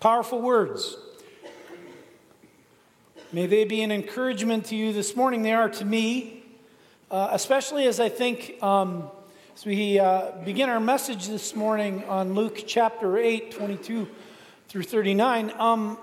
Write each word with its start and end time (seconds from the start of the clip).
Powerful 0.00 0.40
words. 0.40 0.96
May 3.32 3.46
they 3.46 3.64
be 3.64 3.82
an 3.82 3.90
encouragement 3.90 4.66
to 4.66 4.76
you 4.76 4.92
this 4.92 5.16
morning. 5.16 5.42
They 5.42 5.52
are 5.52 5.68
to 5.70 5.84
me, 5.84 6.44
uh, 7.10 7.30
especially 7.32 7.84
as 7.88 7.98
I 7.98 8.08
think 8.08 8.62
um, 8.62 9.10
as 9.56 9.66
we 9.66 9.98
uh, 9.98 10.30
begin 10.44 10.68
our 10.68 10.78
message 10.78 11.26
this 11.26 11.56
morning 11.56 12.04
on 12.04 12.34
Luke 12.34 12.62
chapter 12.64 13.18
8, 13.18 13.50
22 13.50 14.06
through 14.68 14.84
39. 14.84 15.52
Um, 15.58 15.98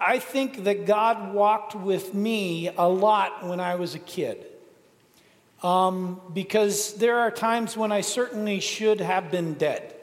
I 0.00 0.18
think 0.18 0.64
that 0.64 0.84
God 0.84 1.32
walked 1.32 1.76
with 1.76 2.14
me 2.14 2.68
a 2.76 2.88
lot 2.88 3.46
when 3.46 3.60
I 3.60 3.76
was 3.76 3.94
a 3.94 4.00
kid. 4.00 4.44
Um, 5.62 6.20
because 6.34 6.94
there 6.94 7.20
are 7.20 7.30
times 7.30 7.76
when 7.76 7.92
I 7.92 8.00
certainly 8.00 8.58
should 8.58 9.00
have 9.00 9.30
been 9.30 9.54
dead. 9.54 9.94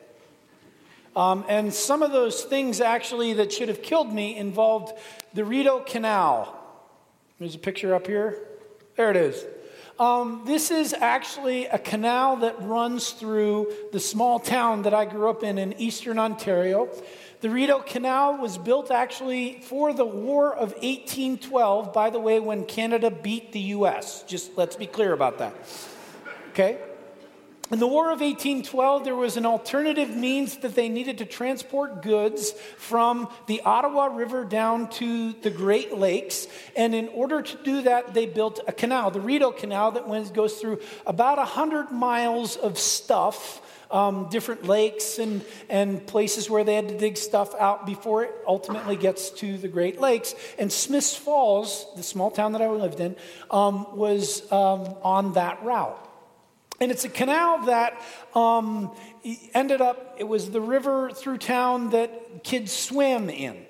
Um, 1.15 1.45
and 1.47 1.73
some 1.73 2.03
of 2.03 2.11
those 2.11 2.43
things 2.43 2.81
actually 2.81 3.33
that 3.33 3.53
should 3.53 3.69
have 3.69 3.81
killed 3.81 4.11
me 4.11 4.35
involved 4.35 4.93
the 5.33 5.45
Rideau 5.45 5.79
Canal. 5.79 6.53
There's 7.39 7.55
a 7.55 7.59
picture 7.59 7.95
up 7.95 8.07
here. 8.07 8.37
There 8.97 9.11
it 9.11 9.17
is. 9.17 9.45
Um, 9.97 10.43
this 10.45 10.71
is 10.71 10.93
actually 10.93 11.67
a 11.67 11.79
canal 11.79 12.37
that 12.37 12.61
runs 12.61 13.11
through 13.11 13.71
the 13.93 13.99
small 13.99 14.39
town 14.39 14.81
that 14.81 14.93
I 14.93 15.05
grew 15.05 15.29
up 15.29 15.41
in 15.41 15.57
in 15.57 15.71
eastern 15.79 16.19
Ontario. 16.19 16.89
The 17.39 17.49
Rideau 17.49 17.79
Canal 17.79 18.37
was 18.37 18.57
built 18.57 18.91
actually 18.91 19.61
for 19.61 19.93
the 19.93 20.05
War 20.05 20.53
of 20.53 20.71
1812, 20.73 21.93
by 21.93 22.09
the 22.09 22.19
way, 22.19 22.41
when 22.41 22.65
Canada 22.65 23.09
beat 23.09 23.53
the 23.53 23.59
US. 23.59 24.23
Just 24.23 24.57
let's 24.57 24.75
be 24.75 24.87
clear 24.87 25.13
about 25.13 25.37
that. 25.37 25.53
Okay? 26.49 26.77
In 27.71 27.79
the 27.79 27.87
War 27.87 28.11
of 28.11 28.21
1812, 28.21 29.05
there 29.05 29.15
was 29.15 29.37
an 29.37 29.45
alternative 29.47 30.15
means 30.15 30.57
that 30.57 30.75
they 30.75 30.87
needed 30.87 31.17
to 31.17 31.25
transport 31.25 32.03
goods 32.03 32.51
from 32.77 33.27
the 33.47 33.61
Ottawa 33.61 34.05
River 34.05 34.45
down 34.45 34.87
to 34.91 35.33
the 35.33 35.49
Great 35.49 35.97
Lakes. 35.97 36.45
And 36.75 36.93
in 36.93 37.07
order 37.07 37.41
to 37.41 37.63
do 37.63 37.81
that, 37.81 38.13
they 38.13 38.27
built 38.27 38.59
a 38.67 38.71
canal, 38.71 39.09
the 39.09 39.19
Rideau 39.19 39.51
Canal, 39.51 39.93
that 39.93 40.33
goes 40.35 40.61
through 40.61 40.79
about 41.07 41.39
100 41.39 41.89
miles 41.89 42.55
of 42.55 42.77
stuff. 42.77 43.61
Um, 43.89 44.29
different 44.29 44.65
lakes 44.65 45.19
and, 45.19 45.45
and 45.69 46.05
places 46.07 46.49
where 46.49 46.63
they 46.63 46.73
had 46.73 46.89
to 46.89 46.97
dig 46.97 47.17
stuff 47.17 47.53
out 47.55 47.85
before 47.85 48.23
it 48.23 48.31
ultimately 48.47 48.95
gets 48.95 49.29
to 49.31 49.59
the 49.59 49.67
Great 49.67 50.01
Lakes. 50.01 50.33
And 50.57 50.71
Smiths 50.71 51.15
Falls, 51.15 51.85
the 51.95 52.01
small 52.01 52.31
town 52.31 52.53
that 52.53 52.63
I 52.63 52.67
lived 52.67 52.99
in, 52.99 53.15
um, 53.51 53.95
was 53.95 54.51
um, 54.51 54.95
on 55.03 55.33
that 55.33 55.63
route. 55.63 56.04
And 56.79 56.91
it's 56.91 57.05
a 57.05 57.09
canal 57.09 57.65
that 57.65 58.01
um, 58.33 58.95
ended 59.53 59.81
up, 59.81 60.15
it 60.17 60.25
was 60.25 60.51
the 60.51 60.61
river 60.61 61.09
through 61.11 61.37
town 61.37 61.91
that 61.91 62.43
kids 62.43 62.71
swim 62.71 63.29
in. 63.29 63.64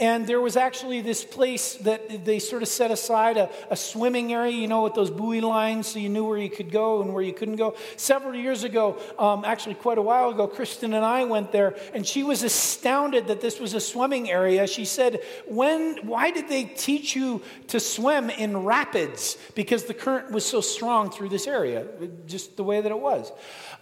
And 0.00 0.26
there 0.26 0.40
was 0.40 0.56
actually 0.56 1.02
this 1.02 1.24
place 1.24 1.74
that 1.74 2.24
they 2.24 2.38
sort 2.38 2.62
of 2.62 2.68
set 2.68 2.90
aside 2.90 3.36
a, 3.36 3.50
a, 3.68 3.76
swimming 3.76 4.32
area, 4.32 4.50
you 4.50 4.66
know, 4.66 4.82
with 4.84 4.94
those 4.94 5.10
buoy 5.10 5.42
lines 5.42 5.88
so 5.88 5.98
you 5.98 6.08
knew 6.08 6.24
where 6.24 6.38
you 6.38 6.48
could 6.48 6.72
go 6.72 7.02
and 7.02 7.12
where 7.12 7.22
you 7.22 7.34
couldn't 7.34 7.56
go. 7.56 7.76
Several 7.96 8.34
years 8.34 8.64
ago, 8.64 8.98
um, 9.18 9.44
actually 9.44 9.74
quite 9.74 9.98
a 9.98 10.02
while 10.02 10.30
ago, 10.30 10.48
Kristen 10.48 10.94
and 10.94 11.04
I 11.04 11.24
went 11.24 11.52
there, 11.52 11.76
and 11.92 12.06
she 12.06 12.22
was 12.22 12.42
astounded 12.42 13.26
that 13.26 13.42
this 13.42 13.60
was 13.60 13.74
a 13.74 13.80
swimming 13.80 14.30
area. 14.30 14.66
She 14.66 14.86
said, 14.86 15.20
when, 15.46 15.98
Why 16.06 16.30
did 16.30 16.48
they 16.48 16.64
teach 16.64 17.14
you 17.14 17.42
to 17.68 17.78
swim 17.78 18.30
in 18.30 18.64
rapids? 18.64 19.36
Because 19.54 19.84
the 19.84 19.94
current 19.94 20.30
was 20.30 20.46
so 20.46 20.62
strong 20.62 21.10
through 21.10 21.28
this 21.28 21.46
area, 21.46 21.86
just 22.26 22.56
the 22.56 22.64
way 22.64 22.80
that 22.80 22.90
it 22.90 22.98
was. 22.98 23.30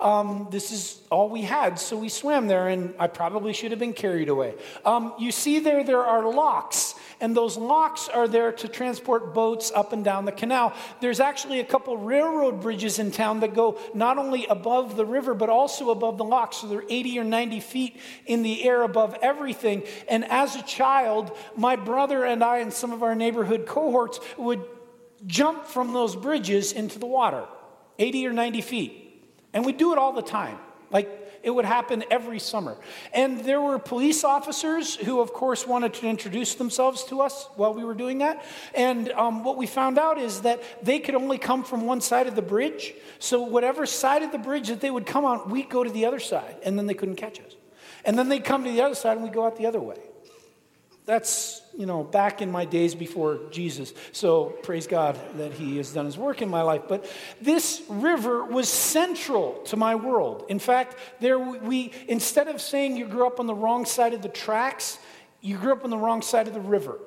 Um, 0.01 0.49
this 0.51 0.71
is 0.73 1.01
all 1.11 1.29
we 1.29 1.43
had, 1.43 1.79
so 1.79 1.97
we 1.97 2.09
swam 2.09 2.47
there, 2.49 2.69
and 2.69 2.95
I 2.99 3.07
probably 3.07 3.53
should 3.53 3.71
have 3.71 3.81
been 3.81 3.93
carried 3.93 4.29
away. 4.29 4.55
Um, 4.85 5.13
you 5.19 5.33
see 5.33 5.59
there, 5.61 5.85
there 5.85 6.08
are 6.09 6.29
locks, 6.33 6.95
and 7.21 7.37
those 7.37 7.57
locks 7.57 8.09
are 8.09 8.27
there 8.27 8.53
to 8.53 8.69
transport 8.69 9.35
boats 9.35 9.71
up 9.75 9.93
and 9.93 10.05
down 10.05 10.25
the 10.25 10.33
canal. 10.33 10.73
There's 11.01 11.21
actually 11.21 11.61
a 11.61 11.65
couple 11.65 11.97
railroad 11.97 12.61
bridges 12.61 12.99
in 12.99 13.11
town 13.11 13.41
that 13.41 13.55
go 13.55 13.79
not 13.95 14.19
only 14.19 14.47
above 14.47 14.97
the 14.97 15.05
river, 15.05 15.35
but 15.35 15.49
also 15.51 15.91
above 15.91 16.19
the 16.19 16.25
locks. 16.25 16.59
So 16.59 16.67
they're 16.67 16.85
80 16.89 17.19
or 17.19 17.25
90 17.25 17.61
feet 17.61 18.01
in 18.27 18.43
the 18.43 18.65
air 18.65 18.83
above 18.83 19.17
everything. 19.23 19.83
And 20.09 20.25
as 20.25 20.57
a 20.57 20.63
child, 20.63 21.37
my 21.57 21.77
brother 21.77 22.25
and 22.25 22.43
I 22.43 22.59
and 22.59 22.73
some 22.73 22.93
of 22.93 23.03
our 23.03 23.15
neighborhood 23.15 23.67
cohorts 23.67 24.19
would 24.37 24.65
jump 25.27 25.67
from 25.67 25.93
those 25.93 26.17
bridges 26.17 26.73
into 26.73 26.99
the 26.99 27.07
water, 27.07 27.45
80 27.99 28.27
or 28.27 28.33
90 28.33 28.61
feet. 28.63 29.05
And 29.53 29.65
we'd 29.65 29.79
do 29.79 29.93
it 29.93 29.99
all 29.99 30.13
the 30.13 30.23
time. 30.23 30.59
Like 30.91 31.28
it 31.43 31.51
would 31.51 31.65
happen 31.65 32.05
every 32.11 32.39
summer. 32.39 32.77
And 33.13 33.41
there 33.41 33.61
were 33.61 33.79
police 33.79 34.25
officers 34.25 34.97
who, 34.97 35.21
of 35.21 35.33
course, 35.33 35.67
wanted 35.67 35.95
to 35.95 36.07
introduce 36.07 36.55
themselves 36.55 37.05
to 37.05 37.21
us 37.21 37.49
while 37.57 37.75
we 37.75 37.85
were 37.85 37.95
doing 37.95 38.19
that. 38.19 38.45
And 38.75 39.11
um, 39.13 39.45
what 39.45 39.57
we 39.57 39.67
found 39.67 39.99
out 39.99 40.19
is 40.19 40.43
that 40.43 40.63
they 40.85 40.99
could 40.99 41.15
only 41.15 41.39
come 41.39 41.65
from 41.65 41.87
one 41.87 42.01
side 42.01 42.27
of 42.27 42.35
the 42.35 42.43
bridge. 42.43 42.95
So, 43.19 43.43
whatever 43.43 43.87
side 43.87 44.23
of 44.23 44.33
the 44.33 44.39
bridge 44.39 44.69
that 44.69 44.81
they 44.81 44.91
would 44.91 45.07
come 45.07 45.25
on, 45.25 45.51
we'd 45.51 45.69
go 45.69 45.85
to 45.85 45.91
the 45.91 46.07
other 46.07 46.21
side, 46.21 46.57
and 46.63 46.79
then 46.79 46.87
they 46.87 46.95
couldn't 46.95 47.17
catch 47.17 47.41
us. 47.41 47.57
And 48.05 48.19
then 48.19 48.29
they'd 48.29 48.45
come 48.45 48.65
to 48.65 48.71
the 48.71 48.83
other 48.83 48.95
side, 48.95 49.17
and 49.17 49.23
we'd 49.23 49.33
go 49.33 49.45
out 49.45 49.57
the 49.57 49.67
other 49.67 49.81
way. 49.81 49.99
That's, 51.09 51.63
you 51.75 51.87
know, 51.87 52.05
back 52.05 52.43
in 52.43 52.51
my 52.53 52.67
days 52.67 52.95
before 52.95 53.41
Jesus. 53.51 53.95
So 54.13 54.53
praise 54.63 54.87
God 54.87 55.19
that 55.39 55.55
He 55.55 55.79
has 55.79 55.91
done 55.91 56.05
His 56.05 56.19
work 56.19 56.43
in 56.43 56.51
my 56.51 56.61
life. 56.61 56.83
But 56.87 57.11
this 57.41 57.83
river 57.89 58.45
was 58.45 58.69
central 58.69 59.55
to 59.69 59.79
my 59.79 59.95
world. 59.95 60.45
In 60.51 60.59
fact, 60.59 60.97
there 61.21 61.39
we, 61.39 61.93
instead 62.09 62.47
of 62.49 62.61
saying 62.61 62.99
you 62.99 63.07
grew 63.07 63.27
up 63.27 63.41
on 63.41 63.47
the 63.47 63.55
wrong 63.55 63.87
side 63.87 64.13
of 64.13 64.21
the 64.21 64.29
tracks, 64.29 64.99
you 65.41 65.57
grew 65.57 65.73
up 65.73 65.83
on 65.83 65.89
the 65.89 65.97
wrong 65.97 66.21
side 66.21 66.47
of 66.47 66.53
the 66.53 66.61
river. 66.61 66.99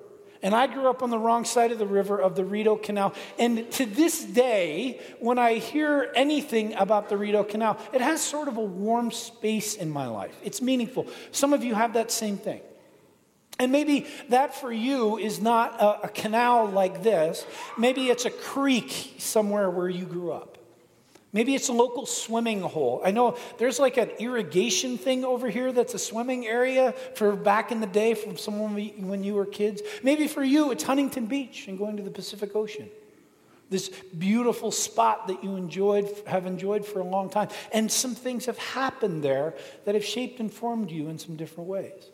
And 0.42 0.56
I 0.56 0.66
grew 0.66 0.90
up 0.90 1.04
on 1.04 1.12
the 1.12 1.20
wrong 1.20 1.46
side 1.46 1.72
of 1.72 1.78
the 1.78 1.86
river 1.86 2.20
of 2.20 2.36
the 2.36 2.44
Rideau 2.44 2.78
Canal. 2.78 3.14
And 3.38 3.72
to 3.74 3.86
this 3.86 4.24
day, 4.24 5.00
when 5.20 5.38
I 5.38 5.60
hear 5.60 6.12
anything 6.16 6.74
about 6.74 7.08
the 7.08 7.18
Rideau 7.18 7.44
Canal, 7.44 7.78
it 7.94 8.02
has 8.02 8.20
sort 8.20 8.48
of 8.48 8.58
a 8.58 8.64
warm 8.64 9.12
space 9.12 9.76
in 9.76 9.92
my 9.92 10.08
life. 10.08 10.36
It's 10.44 10.60
meaningful. 10.60 11.06
Some 11.32 11.54
of 11.54 11.64
you 11.64 11.76
have 11.76 11.94
that 11.94 12.10
same 12.10 12.38
thing. 12.38 12.62
And 13.62 13.72
maybe 13.72 14.08
that 14.30 14.56
for 14.56 14.74
you 14.74 15.20
is 15.20 15.40
not 15.40 15.80
a, 15.80 16.06
a, 16.06 16.10
canal 16.10 16.66
like 16.66 17.04
this. 17.04 17.46
Maybe 17.78 18.10
it's 18.10 18.26
a 18.26 18.32
creek 18.32 19.14
somewhere 19.20 19.70
where 19.70 19.88
you 19.88 20.06
grew 20.06 20.32
up. 20.32 20.58
Maybe 21.32 21.54
it's 21.54 21.70
a 21.70 21.74
local 21.74 22.08
swimming 22.08 22.62
hole. 22.62 23.04
I 23.06 23.12
know 23.12 23.38
there's 23.60 23.78
like 23.78 23.98
an 23.98 24.10
irrigation 24.18 24.98
thing 24.98 25.24
over 25.24 25.48
here 25.48 25.72
that's 25.72 25.94
a 25.94 26.00
swimming 26.00 26.48
area 26.48 26.94
for 27.14 27.36
back 27.36 27.72
in 27.72 27.82
the 27.82 27.88
day 27.88 28.16
from 28.16 28.36
someone 28.36 28.74
when 29.08 29.24
you 29.24 29.36
were 29.36 29.46
kids. 29.46 29.84
Maybe 30.02 30.28
for 30.28 30.44
you 30.44 30.72
it's 30.72 30.84
Huntington 30.84 31.28
Beach 31.28 31.68
and 31.68 31.78
going 31.78 31.98
to 31.98 32.04
the 32.04 32.10
Pacific 32.10 32.56
Ocean. 32.56 32.90
This 33.70 33.90
beautiful 34.18 34.72
spot 34.72 35.28
that 35.28 35.44
you 35.44 35.56
enjoyed, 35.56 36.10
have 36.26 36.48
enjoyed 36.48 36.84
for 36.84 37.00
a 37.00 37.06
long 37.06 37.30
time. 37.30 37.50
And 37.72 37.92
some 37.92 38.16
things 38.16 38.48
have 38.48 38.58
happened 38.58 39.24
there 39.24 39.54
that 39.86 39.94
have 39.94 40.04
shaped 40.04 40.40
and 40.40 40.52
formed 40.52 40.90
you 40.90 41.10
in 41.10 41.20
some 41.20 41.36
different 41.36 41.70
ways. 41.70 42.10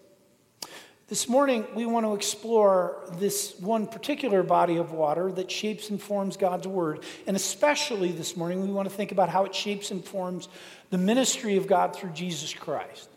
This 1.09 1.29
morning, 1.29 1.65
we 1.73 1.85
want 1.85 2.05
to 2.05 2.15
explore 2.15 2.97
this 3.13 3.57
one 3.61 3.87
particular 3.87 4.43
body 4.43 4.75
of 4.75 4.91
water 4.91 5.31
that 5.31 5.49
shapes 5.49 5.89
and 5.89 6.01
forms 6.01 6.35
God's 6.35 6.67
Word. 6.67 7.05
And 7.25 7.37
especially 7.37 8.11
this 8.11 8.35
morning, 8.35 8.61
we 8.61 8.73
want 8.73 8.89
to 8.89 8.93
think 8.93 9.13
about 9.13 9.29
how 9.29 9.45
it 9.45 9.55
shapes 9.55 9.89
and 9.89 10.03
forms 10.03 10.49
the 10.89 10.97
ministry 10.97 11.55
of 11.55 11.65
God 11.65 11.95
through 11.95 12.09
Jesus 12.09 12.53
Christ, 12.53 13.07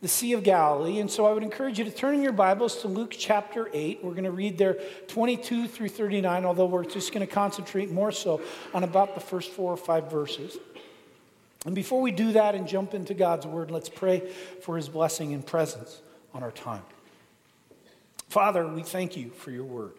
the 0.00 0.08
Sea 0.08 0.32
of 0.32 0.42
Galilee. 0.42 1.00
And 1.00 1.10
so 1.10 1.26
I 1.26 1.34
would 1.34 1.42
encourage 1.42 1.78
you 1.78 1.84
to 1.84 1.90
turn 1.90 2.14
in 2.14 2.22
your 2.22 2.32
Bibles 2.32 2.80
to 2.80 2.88
Luke 2.88 3.14
chapter 3.14 3.68
8. 3.74 4.02
We're 4.02 4.12
going 4.12 4.24
to 4.24 4.30
read 4.30 4.56
there 4.56 4.78
22 5.08 5.68
through 5.68 5.90
39, 5.90 6.46
although 6.46 6.64
we're 6.64 6.86
just 6.86 7.12
going 7.12 7.26
to 7.26 7.30
concentrate 7.30 7.90
more 7.90 8.10
so 8.10 8.40
on 8.72 8.84
about 8.84 9.14
the 9.14 9.20
first 9.20 9.50
four 9.50 9.70
or 9.70 9.76
five 9.76 10.10
verses. 10.10 10.56
And 11.66 11.74
before 11.74 12.00
we 12.00 12.10
do 12.10 12.32
that 12.32 12.54
and 12.54 12.66
jump 12.66 12.94
into 12.94 13.12
God's 13.12 13.46
Word, 13.46 13.70
let's 13.70 13.90
pray 13.90 14.32
for 14.62 14.78
His 14.78 14.88
blessing 14.88 15.34
and 15.34 15.44
presence 15.44 16.00
on 16.32 16.42
our 16.42 16.50
time. 16.50 16.82
Father, 18.28 18.66
we 18.66 18.82
thank 18.82 19.16
you 19.16 19.30
for 19.30 19.50
your 19.50 19.64
word. 19.64 19.94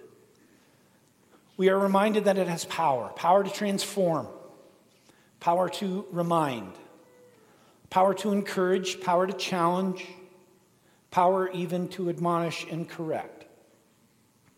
We 1.57 1.69
are 1.69 1.80
reminded 1.80 2.25
that 2.25 2.38
it 2.38 2.48
has 2.48 2.66
power 2.66 3.10
power 3.16 3.44
to 3.44 3.50
transform, 3.50 4.27
power 5.39 5.69
to 5.69 6.06
remind, 6.12 6.74
power 7.89 8.13
to 8.16 8.31
encourage, 8.31 9.01
power 9.01 9.25
to 9.25 9.33
challenge, 9.33 10.06
power 11.12 11.50
even 11.51 11.88
to 11.89 12.10
admonish 12.10 12.66
and 12.69 12.89
correct. 12.89 13.45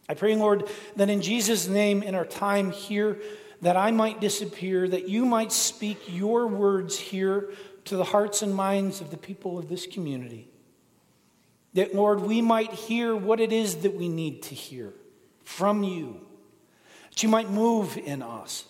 I 0.10 0.14
pray, 0.14 0.36
Lord, 0.36 0.69
that 0.96 1.10
in 1.10 1.22
Jesus' 1.22 1.68
name, 1.68 2.02
in 2.02 2.16
our 2.16 2.25
time 2.25 2.72
here, 2.72 3.19
that 3.62 3.75
I 3.75 3.92
might 3.92 4.22
disappear, 4.22 4.88
that 4.88 5.10
you 5.10 5.25
might 5.25 5.52
speak 5.52 6.00
your 6.08 6.48
words 6.48 6.98
here 6.98 7.52
to 7.86 7.98
the 7.98 8.04
hearts 8.04 8.42
and 8.42 8.56
minds 8.56 9.02
of 9.02 9.12
the 9.12 9.18
people 9.18 9.58
of 9.58 9.68
this 9.69 9.86
community. 9.86 10.48
That, 11.74 11.94
Lord, 11.94 12.22
we 12.22 12.42
might 12.42 12.72
hear 12.72 13.16
what 13.16 13.40
it 13.40 13.52
is 13.52 13.78
that 13.78 13.94
we 13.94 14.10
need 14.10 14.44
to 14.44 14.56
hear 14.56 14.94
from 15.44 15.84
you. 15.84 16.22
That 17.10 17.24
you 17.24 17.30
might 17.30 17.50
move 17.50 17.98
in 17.98 18.22
us. 18.22 18.66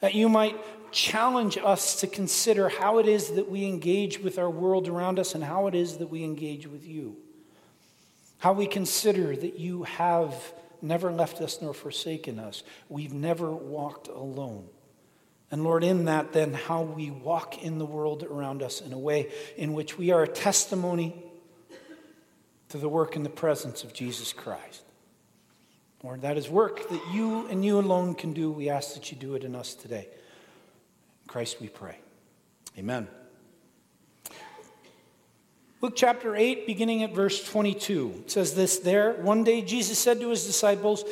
That 0.00 0.14
you 0.14 0.28
might 0.28 0.56
challenge 0.92 1.56
us 1.58 2.00
to 2.00 2.06
consider 2.06 2.68
how 2.68 2.98
it 2.98 3.06
is 3.06 3.30
that 3.32 3.48
we 3.48 3.64
engage 3.64 4.18
with 4.18 4.38
our 4.38 4.50
world 4.50 4.88
around 4.88 5.18
us 5.18 5.34
and 5.34 5.44
how 5.44 5.68
it 5.68 5.74
is 5.74 5.98
that 5.98 6.08
we 6.08 6.24
engage 6.24 6.66
with 6.66 6.84
you 6.84 7.16
how 8.40 8.54
we 8.54 8.66
consider 8.66 9.36
that 9.36 9.58
you 9.58 9.84
have 9.84 10.34
never 10.82 11.12
left 11.12 11.40
us 11.40 11.60
nor 11.60 11.74
forsaken 11.74 12.38
us. 12.38 12.62
We've 12.88 13.12
never 13.12 13.50
walked 13.52 14.08
alone. 14.08 14.66
And 15.50 15.62
Lord, 15.62 15.84
in 15.84 16.06
that, 16.06 16.32
then, 16.32 16.54
how 16.54 16.82
we 16.82 17.10
walk 17.10 17.62
in 17.62 17.78
the 17.78 17.84
world 17.84 18.22
around 18.22 18.62
us 18.62 18.80
in 18.80 18.92
a 18.92 18.98
way 18.98 19.30
in 19.56 19.74
which 19.74 19.98
we 19.98 20.10
are 20.10 20.22
a 20.22 20.28
testimony 20.28 21.22
to 22.70 22.78
the 22.78 22.88
work 22.88 23.16
in 23.16 23.22
the 23.22 23.30
presence 23.30 23.84
of 23.84 23.92
Jesus 23.92 24.32
Christ. 24.32 24.82
Lord, 26.02 26.22
that 26.22 26.38
is 26.38 26.48
work 26.48 26.88
that 26.88 27.02
you 27.12 27.46
and 27.48 27.64
you 27.64 27.78
alone 27.78 28.14
can 28.14 28.32
do. 28.32 28.50
We 28.50 28.70
ask 28.70 28.94
that 28.94 29.10
you 29.10 29.18
do 29.18 29.34
it 29.34 29.44
in 29.44 29.54
us 29.54 29.74
today. 29.74 30.08
In 31.22 31.28
Christ 31.28 31.60
we 31.60 31.68
pray. 31.68 31.98
Amen. 32.78 33.08
Luke 35.82 35.94
chapter 35.96 36.36
8, 36.36 36.66
beginning 36.66 37.02
at 37.02 37.14
verse 37.14 37.42
22, 37.44 38.24
says 38.26 38.54
this 38.54 38.78
there. 38.78 39.14
One 39.14 39.44
day 39.44 39.62
Jesus 39.62 39.98
said 39.98 40.20
to 40.20 40.30
his 40.30 40.46
disciples, 40.46 41.04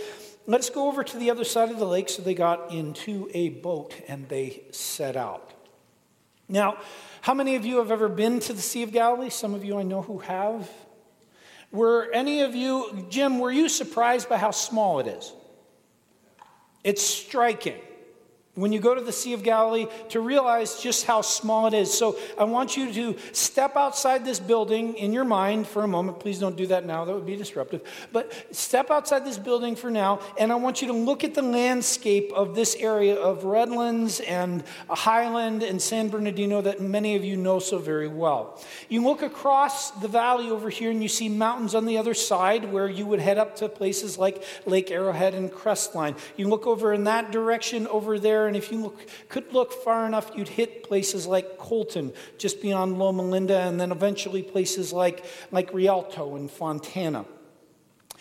Let's 0.47 0.71
go 0.71 0.89
over 0.89 1.05
to 1.05 1.17
the 1.19 1.31
other 1.31 1.45
side 1.45 1.71
of 1.71 1.79
the 1.79 1.87
lake. 1.87 2.09
So 2.09 2.23
they 2.23 2.35
got 2.35 2.73
into 2.73 3.31
a 3.35 3.51
boat 3.51 3.95
and 4.09 4.27
they 4.29 4.63
set 4.71 5.17
out. 5.17 5.53
Now, 6.49 6.79
how 7.21 7.35
many 7.35 7.57
of 7.57 7.67
you 7.67 7.79
have 7.79 7.91
ever 7.91 8.09
been 8.09 8.41
to 8.41 8.55
the 8.55 8.63
Sea 8.63 8.83
of 8.83 8.93
Galilee? 8.93 9.29
Some 9.29 9.55
of 9.55 9.65
you 9.65 9.79
I 9.79 9.83
know 9.83 10.01
who 10.01 10.19
have. 10.21 10.71
Were 11.71 12.11
any 12.13 12.41
of 12.41 12.55
you, 12.55 13.07
Jim, 13.11 13.39
were 13.39 13.53
you 13.53 13.69
surprised 13.69 14.29
by 14.29 14.39
how 14.39 14.51
small 14.51 15.01
it 15.01 15.07
is? 15.07 15.33
It's 16.83 17.03
striking 17.03 17.81
when 18.59 18.73
you 18.73 18.81
go 18.81 18.95
to 18.95 19.01
the 19.01 19.13
Sea 19.13 19.35
of 19.35 19.43
Galilee 19.45 19.87
to 20.09 20.21
realize 20.21 20.83
just 20.83 21.07
how 21.07 21.21
small 21.21 21.69
it 21.69 21.75
is. 21.75 21.97
So 21.97 22.19
I 22.37 22.45
want 22.45 22.77
you 22.77 22.93
to 22.93 23.17
step 23.33 23.77
outside 23.77 24.25
this 24.25 24.41
building 24.41 24.95
in 24.95 25.13
your 25.13 25.25
mind 25.25 25.69
for 25.69 25.85
a 25.85 25.89
moment. 25.89 26.19
Please 26.19 26.41
don't 26.41 26.57
do 26.57 26.67
that 26.67 26.85
now, 26.85 27.05
that 27.05 27.15
would 27.15 27.27
be 27.27 27.37
disruptive. 27.37 27.83
But 28.13 28.33
step 28.51 28.91
outside 28.91 29.25
this 29.25 29.39
building 29.39 29.77
for 29.77 29.91
now, 29.91 30.21
and 30.39 30.51
I 30.51 30.57
want 30.57 30.83
you 30.83 30.89
to 30.89 30.95
look 30.95 31.23
at 31.23 31.35
the 31.35 31.43
landscape 31.43 32.33
of 32.35 32.57
this 32.57 32.75
area 32.77 33.15
of 33.15 33.45
Redlands 33.45 34.19
and 34.21 34.65
Highland 34.91 35.63
and 35.63 35.81
San 35.81 36.09
Bernardino 36.09 36.61
that 36.63 36.81
many 36.81 37.15
of 37.15 37.25
you 37.25 37.37
know 37.37 37.61
so 37.61 37.79
very 37.79 38.09
well. 38.09 38.61
You 38.89 39.05
look 39.05 39.23
across 39.23 39.93
the 39.93 40.09
valley 40.09 40.51
over 40.51 40.69
here 40.69 40.91
and 40.91 41.01
you 41.01 41.09
see 41.09 41.29
mountains 41.29 41.77
on 41.77 41.87
the 41.87 41.97
other 41.97 42.15
side 42.15 42.73
where 42.73 42.89
you 42.89 43.07
would 43.07 43.21
head 43.21 43.39
up 43.39 43.55
to 43.57 43.69
places 43.69 44.19
like 44.19 44.43
Lake 44.67 44.91
Arrowhead 44.91 45.35
and 45.35 45.53
Crestline. 45.53 46.19
You 46.37 46.49
look 46.49 46.67
over 46.67 46.93
in 46.93 47.05
that 47.05 47.31
direction 47.31 47.87
over 47.87 48.19
there 48.19 48.48
and 48.49 48.57
if 48.57 48.73
you 48.73 48.83
look, 48.83 49.01
could 49.29 49.53
look 49.53 49.73
far 49.73 50.07
enough, 50.07 50.33
you'd 50.35 50.49
hit 50.49 50.83
places 50.83 51.27
like 51.27 51.59
Colton, 51.59 52.13
just 52.39 52.61
beyond 52.61 52.99
Loma 52.99 53.23
Linda, 53.23 53.61
and 53.61 53.81
then 53.81 53.93
eventually 53.93 54.43
places 54.43 54.93
like, 54.93 55.25
like 55.53 55.73
Rialto 55.73 56.35
and 56.35 56.51
Fontana. 56.51 57.25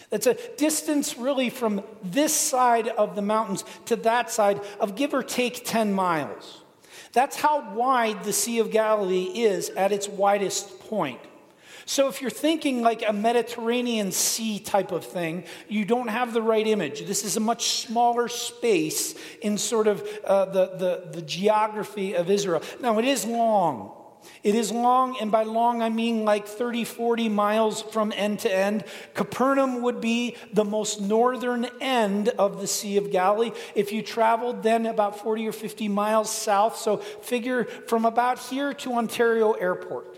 That's 0.09 0.27
a 0.27 0.35
distance 0.57 1.17
really 1.17 1.49
from 1.49 1.83
this 2.03 2.33
side 2.33 2.87
of 2.87 3.15
the 3.15 3.21
mountains 3.21 3.65
to 3.85 3.95
that 3.97 4.31
side 4.31 4.61
of 4.79 4.95
give 4.95 5.13
or 5.13 5.23
take 5.23 5.65
10 5.65 5.93
miles. 5.93 6.61
That's 7.13 7.35
how 7.35 7.73
wide 7.73 8.23
the 8.23 8.33
Sea 8.33 8.59
of 8.59 8.71
Galilee 8.71 9.31
is 9.33 9.69
at 9.71 9.91
its 9.91 10.07
widest 10.07 10.79
point. 10.81 11.19
So 11.87 12.09
if 12.09 12.21
you're 12.21 12.29
thinking 12.29 12.81
like 12.81 13.01
a 13.07 13.13
Mediterranean 13.13 14.11
Sea 14.11 14.59
type 14.59 14.91
of 14.91 15.05
thing, 15.05 15.45
you 15.69 15.85
don't 15.85 16.09
have 16.09 16.33
the 16.33 16.41
right 16.41 16.67
image. 16.67 17.05
This 17.05 17.23
is 17.23 17.37
a 17.37 17.39
much 17.39 17.85
smaller 17.85 18.27
space 18.27 19.15
in 19.41 19.57
sort 19.57 19.87
of 19.87 20.05
uh, 20.25 20.45
the, 20.45 20.65
the, 20.75 21.09
the 21.13 21.21
geography 21.21 22.13
of 22.13 22.29
Israel. 22.29 22.61
Now, 22.81 22.99
it 22.99 23.05
is 23.05 23.23
long. 23.23 23.93
It 24.43 24.53
is 24.53 24.69
long, 24.69 25.15
and 25.21 25.31
by 25.31 25.43
long 25.43 25.81
I 25.81 25.87
mean 25.87 26.25
like 26.25 26.45
30, 26.45 26.83
40 26.83 27.29
miles 27.29 27.81
from 27.81 28.11
end 28.13 28.39
to 28.39 28.53
end. 28.53 28.83
Capernaum 29.13 29.81
would 29.83 30.01
be 30.01 30.35
the 30.51 30.65
most 30.65 30.99
northern 30.99 31.67
end 31.79 32.27
of 32.29 32.59
the 32.59 32.67
Sea 32.67 32.97
of 32.97 33.11
Galilee. 33.11 33.51
If 33.75 33.93
you 33.93 34.01
traveled 34.01 34.61
then 34.61 34.87
about 34.87 35.21
40 35.21 35.47
or 35.47 35.53
50 35.53 35.87
miles 35.87 36.29
south, 36.29 36.75
so 36.75 36.97
figure 36.97 37.63
from 37.63 38.03
about 38.03 38.39
here 38.39 38.73
to 38.73 38.93
Ontario 38.95 39.53
Airport. 39.53 40.16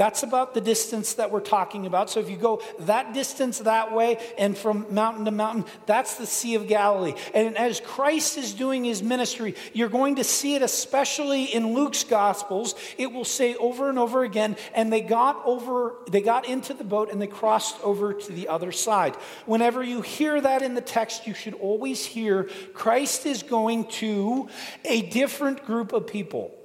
That's 0.00 0.22
about 0.22 0.54
the 0.54 0.62
distance 0.62 1.12
that 1.16 1.30
we're 1.30 1.40
talking 1.40 1.84
about. 1.84 2.08
So 2.08 2.20
if 2.20 2.30
you 2.30 2.38
go 2.38 2.62
that 2.78 3.12
distance 3.12 3.58
that 3.58 3.92
way 3.92 4.16
and 4.38 4.56
from 4.56 4.86
mountain 4.88 5.26
to 5.26 5.30
mountain, 5.30 5.66
that's 5.84 6.14
the 6.14 6.24
Sea 6.24 6.54
of 6.54 6.66
Galilee. 6.66 7.12
And 7.34 7.54
as 7.58 7.80
Christ 7.80 8.38
is 8.38 8.54
doing 8.54 8.82
his 8.84 9.02
ministry, 9.02 9.56
you're 9.74 9.90
going 9.90 10.16
to 10.16 10.24
see 10.24 10.54
it 10.54 10.62
especially 10.62 11.44
in 11.44 11.74
Luke's 11.74 12.02
gospels. 12.02 12.76
It 12.96 13.12
will 13.12 13.26
say 13.26 13.56
over 13.56 13.90
and 13.90 13.98
over 13.98 14.24
again, 14.24 14.56
and 14.72 14.90
they 14.90 15.02
got 15.02 15.42
over 15.44 15.96
they 16.10 16.22
got 16.22 16.48
into 16.48 16.72
the 16.72 16.82
boat 16.82 17.12
and 17.12 17.20
they 17.20 17.26
crossed 17.26 17.78
over 17.82 18.14
to 18.14 18.32
the 18.32 18.48
other 18.48 18.72
side. 18.72 19.16
Whenever 19.44 19.82
you 19.82 20.00
hear 20.00 20.40
that 20.40 20.62
in 20.62 20.74
the 20.74 20.80
text, 20.80 21.26
you 21.26 21.34
should 21.34 21.52
always 21.52 22.06
hear 22.06 22.44
Christ 22.72 23.26
is 23.26 23.42
going 23.42 23.84
to 23.98 24.48
a 24.82 25.02
different 25.02 25.66
group 25.66 25.92
of 25.92 26.06
people. 26.06 26.56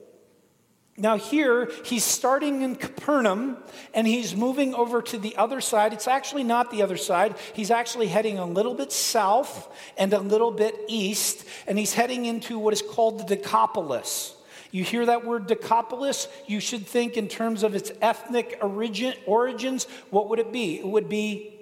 Now, 0.97 1.17
here, 1.17 1.69
he's 1.83 2.05
starting 2.05 2.61
in 2.61 2.75
Capernaum 2.77 3.57
and 3.93 4.07
he's 4.07 4.33
moving 4.33 4.73
over 4.73 5.01
to 5.01 5.17
the 5.17 5.35
other 5.35 5.59
side. 5.59 5.91
It's 5.91 6.07
actually 6.07 6.45
not 6.45 6.71
the 6.71 6.83
other 6.83 6.95
side. 6.95 7.35
He's 7.53 7.69
actually 7.69 8.07
heading 8.07 8.39
a 8.39 8.45
little 8.45 8.73
bit 8.73 8.93
south 8.93 9.69
and 9.97 10.13
a 10.13 10.19
little 10.19 10.51
bit 10.51 10.73
east, 10.87 11.45
and 11.67 11.77
he's 11.77 11.93
heading 11.93 12.25
into 12.25 12.57
what 12.57 12.73
is 12.73 12.81
called 12.81 13.19
the 13.19 13.35
Decapolis. 13.35 14.35
You 14.71 14.85
hear 14.85 15.05
that 15.05 15.25
word 15.25 15.47
Decapolis, 15.47 16.29
you 16.47 16.61
should 16.61 16.85
think 16.85 17.17
in 17.17 17.27
terms 17.27 17.63
of 17.63 17.75
its 17.75 17.91
ethnic 18.01 18.57
origin, 18.61 19.15
origins. 19.25 19.85
What 20.11 20.29
would 20.29 20.39
it 20.39 20.53
be? 20.53 20.79
It 20.79 20.87
would 20.87 21.09
be 21.09 21.59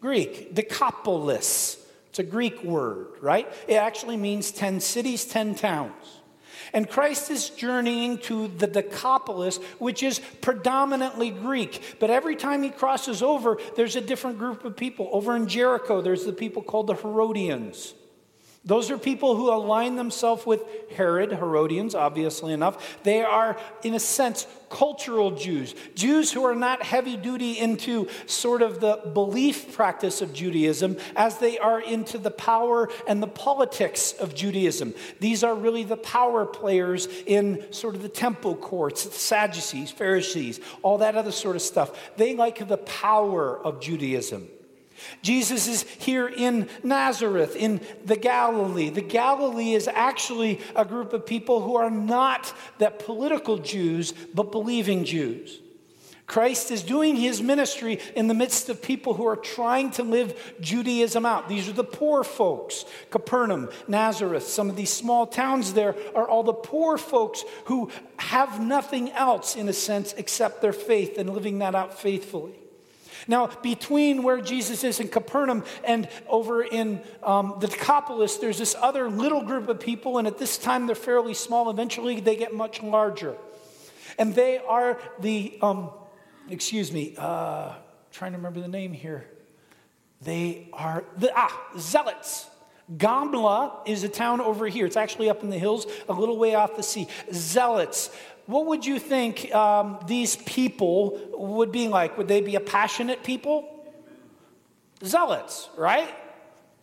Greek, 0.00 0.54
Decapolis. 0.54 1.78
It's 2.10 2.18
a 2.18 2.22
Greek 2.22 2.62
word, 2.62 3.08
right? 3.22 3.50
It 3.66 3.74
actually 3.74 4.18
means 4.18 4.52
10 4.52 4.80
cities, 4.80 5.24
10 5.24 5.54
towns. 5.54 6.17
And 6.72 6.88
Christ 6.88 7.30
is 7.30 7.50
journeying 7.50 8.18
to 8.18 8.48
the 8.48 8.66
Decapolis, 8.66 9.58
which 9.78 10.02
is 10.02 10.20
predominantly 10.40 11.30
Greek. 11.30 11.96
But 11.98 12.10
every 12.10 12.36
time 12.36 12.62
he 12.62 12.70
crosses 12.70 13.22
over, 13.22 13.58
there's 13.76 13.96
a 13.96 14.00
different 14.00 14.38
group 14.38 14.64
of 14.64 14.76
people. 14.76 15.08
Over 15.12 15.36
in 15.36 15.48
Jericho, 15.48 16.00
there's 16.00 16.24
the 16.24 16.32
people 16.32 16.62
called 16.62 16.86
the 16.86 16.94
Herodians. 16.94 17.94
Those 18.68 18.90
are 18.90 18.98
people 18.98 19.34
who 19.34 19.50
align 19.50 19.96
themselves 19.96 20.44
with 20.44 20.62
Herod, 20.94 21.32
Herodians, 21.32 21.94
obviously 21.94 22.52
enough. 22.52 23.02
They 23.02 23.22
are, 23.22 23.56
in 23.82 23.94
a 23.94 23.98
sense, 23.98 24.46
cultural 24.68 25.30
Jews, 25.30 25.74
Jews 25.94 26.30
who 26.30 26.44
are 26.44 26.54
not 26.54 26.82
heavy 26.82 27.16
duty 27.16 27.58
into 27.58 28.08
sort 28.26 28.60
of 28.60 28.80
the 28.80 29.00
belief 29.14 29.74
practice 29.74 30.20
of 30.20 30.34
Judaism 30.34 30.98
as 31.16 31.38
they 31.38 31.58
are 31.58 31.80
into 31.80 32.18
the 32.18 32.30
power 32.30 32.90
and 33.06 33.22
the 33.22 33.26
politics 33.26 34.12
of 34.12 34.34
Judaism. 34.34 34.92
These 35.18 35.42
are 35.42 35.54
really 35.54 35.84
the 35.84 35.96
power 35.96 36.44
players 36.44 37.08
in 37.24 37.72
sort 37.72 37.94
of 37.94 38.02
the 38.02 38.10
temple 38.10 38.54
courts, 38.54 39.06
the 39.06 39.12
Sadducees, 39.12 39.90
Pharisees, 39.90 40.60
all 40.82 40.98
that 40.98 41.16
other 41.16 41.32
sort 41.32 41.56
of 41.56 41.62
stuff. 41.62 41.98
They 42.18 42.36
like 42.36 42.68
the 42.68 42.76
power 42.76 43.58
of 43.58 43.80
Judaism. 43.80 44.50
Jesus 45.22 45.68
is 45.68 45.82
here 45.82 46.28
in 46.28 46.68
Nazareth, 46.82 47.56
in 47.56 47.80
the 48.04 48.16
Galilee. 48.16 48.90
The 48.90 49.00
Galilee 49.00 49.74
is 49.74 49.88
actually 49.88 50.60
a 50.74 50.84
group 50.84 51.12
of 51.12 51.26
people 51.26 51.60
who 51.60 51.76
are 51.76 51.90
not 51.90 52.52
that 52.78 52.98
political 52.98 53.58
Jews, 53.58 54.12
but 54.34 54.52
believing 54.52 55.04
Jews. 55.04 55.60
Christ 56.28 56.70
is 56.70 56.82
doing 56.82 57.16
his 57.16 57.42
ministry 57.42 58.00
in 58.14 58.28
the 58.28 58.34
midst 58.34 58.68
of 58.68 58.82
people 58.82 59.14
who 59.14 59.26
are 59.26 59.34
trying 59.34 59.90
to 59.92 60.02
live 60.02 60.54
Judaism 60.60 61.24
out. 61.24 61.48
These 61.48 61.70
are 61.70 61.72
the 61.72 61.82
poor 61.82 62.22
folks. 62.22 62.84
Capernaum, 63.10 63.70
Nazareth, 63.88 64.46
some 64.46 64.68
of 64.68 64.76
these 64.76 64.92
small 64.92 65.26
towns 65.26 65.72
there 65.72 65.96
are 66.14 66.28
all 66.28 66.42
the 66.42 66.52
poor 66.52 66.98
folks 66.98 67.42
who 67.64 67.90
have 68.18 68.60
nothing 68.60 69.10
else, 69.12 69.56
in 69.56 69.70
a 69.70 69.72
sense, 69.72 70.12
except 70.18 70.60
their 70.60 70.74
faith 70.74 71.16
and 71.16 71.30
living 71.30 71.60
that 71.60 71.74
out 71.74 71.98
faithfully. 71.98 72.58
Now, 73.28 73.48
between 73.62 74.22
where 74.22 74.40
Jesus 74.40 74.82
is 74.82 75.00
in 75.00 75.08
Capernaum 75.08 75.62
and 75.84 76.08
over 76.26 76.62
in 76.62 77.02
um, 77.22 77.56
the 77.60 77.68
Decapolis, 77.68 78.38
there's 78.38 78.56
this 78.56 78.74
other 78.80 79.10
little 79.10 79.42
group 79.42 79.68
of 79.68 79.78
people, 79.78 80.16
and 80.16 80.26
at 80.26 80.38
this 80.38 80.56
time 80.56 80.86
they're 80.86 80.96
fairly 80.96 81.34
small. 81.34 81.68
Eventually, 81.68 82.20
they 82.20 82.36
get 82.36 82.54
much 82.54 82.82
larger. 82.82 83.36
And 84.18 84.34
they 84.34 84.58
are 84.58 84.98
the, 85.20 85.58
um, 85.60 85.90
excuse 86.48 86.90
me, 86.90 87.14
uh, 87.18 87.74
trying 88.12 88.32
to 88.32 88.38
remember 88.38 88.60
the 88.60 88.68
name 88.68 88.94
here. 88.94 89.28
They 90.22 90.68
are 90.72 91.04
the, 91.18 91.30
ah, 91.36 91.54
zealots. 91.78 92.48
Gamla 92.96 93.86
is 93.86 94.02
a 94.02 94.08
town 94.08 94.40
over 94.40 94.66
here. 94.66 94.86
It's 94.86 94.96
actually 94.96 95.28
up 95.28 95.42
in 95.42 95.50
the 95.50 95.58
hills, 95.58 95.86
a 96.08 96.14
little 96.14 96.38
way 96.38 96.54
off 96.54 96.76
the 96.76 96.82
sea. 96.82 97.06
Zealots 97.30 98.10
what 98.48 98.64
would 98.64 98.86
you 98.86 98.98
think 98.98 99.54
um, 99.54 99.98
these 100.06 100.36
people 100.36 101.20
would 101.34 101.70
be 101.70 101.86
like? 101.88 102.16
Would 102.16 102.28
they 102.28 102.40
be 102.40 102.54
a 102.54 102.60
passionate 102.60 103.22
people? 103.22 103.68
Zealots, 105.04 105.68
right? 105.76 106.08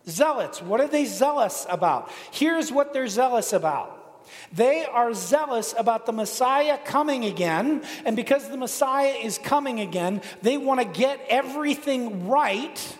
Zealots. 0.07 0.62
What 0.62 0.79
are 0.79 0.88
they 0.88 1.05
zealous 1.05 1.65
about? 1.67 2.12
Here's 2.29 2.72
what 2.72 2.93
they're 2.93 3.07
zealous 3.07 3.51
about 3.51 4.27
They 4.53 4.86
are 4.86 5.15
zealous 5.15 5.74
about 5.75 6.05
the 6.05 6.13
Messiah 6.13 6.77
coming 6.77 7.25
again. 7.25 7.81
And 8.05 8.15
because 8.15 8.48
the 8.48 8.57
Messiah 8.57 9.15
is 9.24 9.39
coming 9.39 9.79
again, 9.79 10.22
they 10.43 10.57
want 10.57 10.81
to 10.81 10.86
get 10.86 11.19
everything 11.29 12.27
right. 12.27 12.98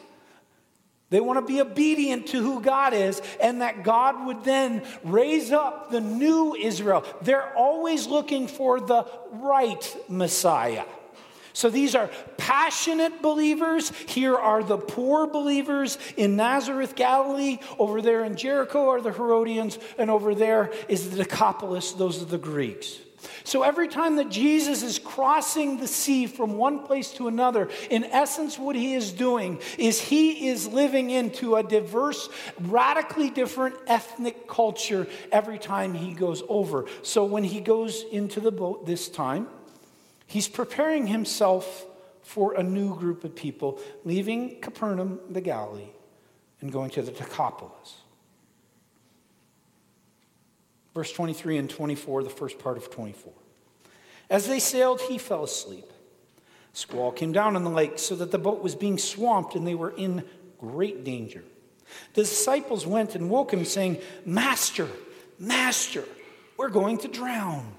They 1.15 1.22
want 1.22 1.39
to 1.39 1.53
be 1.53 1.62
obedient 1.62 2.27
to 2.27 2.43
who 2.43 2.60
God 2.60 2.93
is, 2.93 3.22
and 3.39 3.62
that 3.62 3.86
God 3.86 4.25
would 4.25 4.43
then 4.43 4.84
raise 5.05 5.50
up 5.53 5.89
the 5.89 6.01
new 6.01 6.55
Israel. 6.55 7.05
They're 7.22 7.55
always 7.55 8.05
looking 8.05 8.50
for 8.50 8.81
the 8.81 9.07
right 9.31 9.98
Messiah. 10.10 10.84
So 11.53 11.69
these 11.69 11.95
are 11.95 12.10
passionate 12.36 13.22
believers. 13.22 13.91
Here 14.10 14.36
are 14.36 14.62
the 14.62 14.77
poor 14.77 15.25
believers 15.25 15.98
in 16.17 16.36
Nazareth, 16.36 16.95
Galilee. 16.98 17.60
Over 17.79 18.01
there 18.01 18.25
in 18.25 18.36
Jericho 18.36 18.89
are 18.89 19.00
the 19.00 19.13
Herodians, 19.13 19.79
and 19.98 20.12
over 20.12 20.36
there 20.36 20.74
is 20.89 21.12
the 21.12 21.24
Decapolis. 21.24 21.93
Those 21.93 22.22
are 22.22 22.25
the 22.25 22.38
Greeks. 22.38 23.00
So 23.44 23.63
every 23.63 23.88
time 23.88 24.17
that 24.17 24.29
Jesus 24.29 24.84
is 24.84 25.00
crossing 25.00 25.77
the 25.77 25.88
sea 25.88 26.27
from 26.27 26.58
one 26.58 26.79
place 26.79 27.12
to 27.13 27.27
another, 27.27 27.70
in 27.89 28.03
essence, 28.05 28.58
what 28.58 28.75
he 28.75 28.94
is 28.94 29.12
doing 29.12 29.62
is 29.77 30.00
he 30.00 30.50
is 30.50 30.67
living 30.67 31.10
into 31.10 31.55
a 31.55 31.63
diverse, 31.63 32.29
radically 32.60 33.29
different 33.29 33.75
ethnic 33.88 34.48
culture 34.48 35.08
every 35.32 35.60
time 35.60 35.94
he 35.94 36.13
goes 36.13 36.44
over. 36.50 36.86
So 37.01 37.25
when 37.25 37.44
he 37.44 37.62
goes 37.62 38.03
into 38.12 38.39
the 38.39 38.51
boat 38.51 38.86
this 38.86 39.10
time, 39.10 39.48
He's 40.27 40.48
preparing 40.48 41.08
himself 41.08 41.86
for 42.24 42.55
a 42.55 42.63
new 42.63 42.96
group 42.96 43.24
of 43.24 43.36
people, 43.36 43.79
leaving 44.03 44.60
Capernaum, 44.60 45.20
the 45.29 45.41
Galilee, 45.41 45.89
and 46.62 46.72
going 46.72 46.89
to 46.91 47.01
the 47.01 47.12
Decapolis. 47.12 47.98
Verse 50.95 51.11
23 51.11 51.57
and 51.57 51.69
24, 51.69 52.23
the 52.23 52.29
first 52.29 52.57
part 52.57 52.77
of 52.77 52.89
24. 52.89 53.33
As 54.29 54.47
they 54.47 54.59
sailed, 54.59 55.01
he 55.01 55.17
fell 55.17 55.43
asleep. 55.43 55.91
Squall 56.73 57.11
came 57.11 57.31
down 57.31 57.55
on 57.55 57.63
the 57.63 57.69
lake 57.69 57.99
so 57.99 58.15
that 58.15 58.31
the 58.31 58.39
boat 58.39 58.63
was 58.63 58.75
being 58.75 58.97
swamped 58.97 59.55
and 59.55 59.67
they 59.67 59.75
were 59.75 59.91
in 59.91 60.23
great 60.57 61.03
danger. 61.03 61.43
The 62.13 62.21
disciples 62.23 62.87
went 62.87 63.13
and 63.13 63.29
woke 63.29 63.53
him, 63.53 63.65
saying, 63.65 63.99
Master, 64.25 64.87
Master, 65.37 66.05
we're 66.57 66.69
going 66.69 66.97
to 66.99 67.07
drown. 67.07 67.73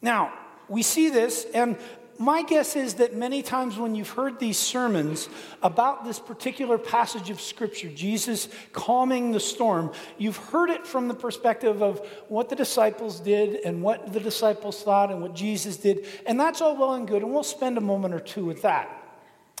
Now, 0.00 0.32
we 0.68 0.82
see 0.82 1.10
this, 1.10 1.46
and 1.54 1.76
my 2.18 2.42
guess 2.42 2.76
is 2.76 2.94
that 2.94 3.14
many 3.14 3.42
times 3.42 3.76
when 3.76 3.94
you've 3.94 4.10
heard 4.10 4.38
these 4.38 4.58
sermons 4.58 5.28
about 5.62 6.04
this 6.04 6.18
particular 6.18 6.78
passage 6.78 7.30
of 7.30 7.40
Scripture, 7.40 7.88
Jesus 7.88 8.48
calming 8.72 9.32
the 9.32 9.40
storm, 9.40 9.92
you've 10.18 10.36
heard 10.36 10.70
it 10.70 10.86
from 10.86 11.08
the 11.08 11.14
perspective 11.14 11.82
of 11.82 12.06
what 12.28 12.48
the 12.48 12.56
disciples 12.56 13.20
did 13.20 13.56
and 13.64 13.82
what 13.82 14.12
the 14.12 14.20
disciples 14.20 14.82
thought 14.82 15.10
and 15.10 15.22
what 15.22 15.34
Jesus 15.34 15.76
did. 15.76 16.06
And 16.26 16.38
that's 16.38 16.60
all 16.60 16.76
well 16.76 16.94
and 16.94 17.06
good, 17.06 17.22
and 17.22 17.32
we'll 17.32 17.42
spend 17.42 17.78
a 17.78 17.82
moment 17.82 18.14
or 18.14 18.20
two 18.20 18.44
with 18.44 18.62
that. 18.62 18.88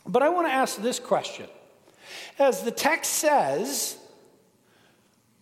But 0.06 0.22
I 0.22 0.28
want 0.28 0.46
to 0.46 0.52
ask 0.52 0.80
this 0.80 0.98
question. 0.98 1.46
As 2.38 2.62
the 2.62 2.70
text 2.70 3.12
says, 3.12 3.96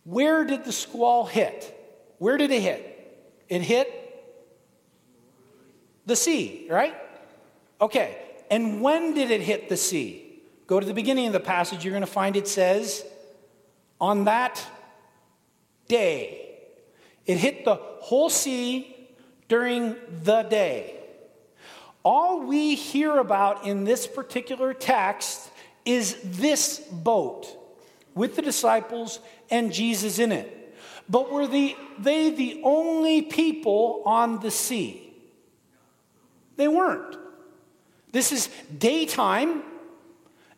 where 0.05 0.45
did 0.45 0.65
the 0.65 0.73
squall 0.73 1.27
hit? 1.27 1.79
Where 2.19 2.37
did 2.37 2.51
it 2.51 2.63
hit? 2.63 3.45
It 3.49 3.63
hit 3.63 4.02
the 6.07 6.17
sea, 6.17 6.67
right? 6.71 6.95
Okay, 7.81 8.19
and 8.51 8.81
when 8.81 9.15
did 9.15 9.31
it 9.31 9.41
hit 9.41 9.69
the 9.69 9.77
sea? 9.77 10.41
Go 10.67 10.81
to 10.81 10.87
the 10.87 10.95
beginning 10.95 11.27
of 11.27 11.33
the 11.33 11.41
passage, 11.41 11.85
you're 11.85 11.93
going 11.93 12.03
to 12.03 12.07
find 12.07 12.37
it 12.37 12.49
says, 12.49 13.05
on 14.01 14.25
that 14.25 14.65
day. 15.89 16.59
It 17.27 17.39
hit 17.39 17.65
the 17.65 17.77
whole 17.77 18.31
sea 18.31 18.97
during 19.49 19.97
the 20.25 20.43
day. 20.43 20.99
All 22.05 22.43
we 22.47 22.75
hear 22.75 23.19
about 23.19 23.67
in 23.67 23.85
this 23.85 24.07
particular 24.07 24.75
text 24.75 25.51
is 25.85 26.17
this 26.25 26.79
boat 26.91 27.47
with 28.15 28.37
the 28.37 28.43
disciples 28.43 29.21
and 29.51 29.73
Jesus 29.73 30.19
in 30.19 30.33
it. 30.33 30.75
But 31.09 31.31
were 31.31 31.47
the, 31.47 31.77
they 31.99 32.31
the 32.31 32.61
only 32.65 33.23
people 33.23 34.03
on 34.05 34.41
the 34.41 34.51
sea? 34.51 35.12
They 36.57 36.69
weren't. 36.69 37.17
This 38.13 38.33
is 38.33 38.49
daytime, 38.79 39.63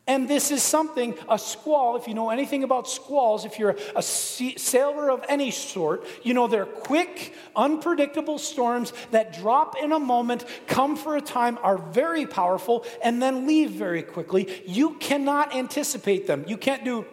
and 0.07 0.27
this 0.27 0.51
is 0.51 0.61
something, 0.61 1.15
a 1.29 1.39
squall, 1.39 1.95
if 1.95 2.07
you 2.07 2.13
know 2.13 2.29
anything 2.29 2.63
about 2.63 2.87
squalls, 2.87 3.43
if 3.43 3.57
you're 3.57 3.75
a 3.95 4.03
sailor 4.03 5.09
of 5.09 5.25
any 5.27 5.49
sort, 5.49 6.05
you 6.21 6.33
know 6.35 6.47
they're 6.47 6.65
quick, 6.65 7.33
unpredictable 7.55 8.37
storms 8.37 8.93
that 9.11 9.33
drop 9.33 9.75
in 9.81 9.93
a 9.93 9.99
moment, 9.99 10.45
come 10.67 10.95
for 10.95 11.15
a 11.15 11.21
time, 11.21 11.57
are 11.63 11.77
very 11.77 12.27
powerful, 12.27 12.85
and 13.01 13.19
then 13.19 13.47
leave 13.47 13.71
very 13.71 14.03
quickly. 14.03 14.61
You 14.67 14.95
cannot 14.95 15.55
anticipate 15.55 16.27
them. 16.27 16.45
You 16.47 16.57
can't 16.57 16.83
do, 16.83 17.05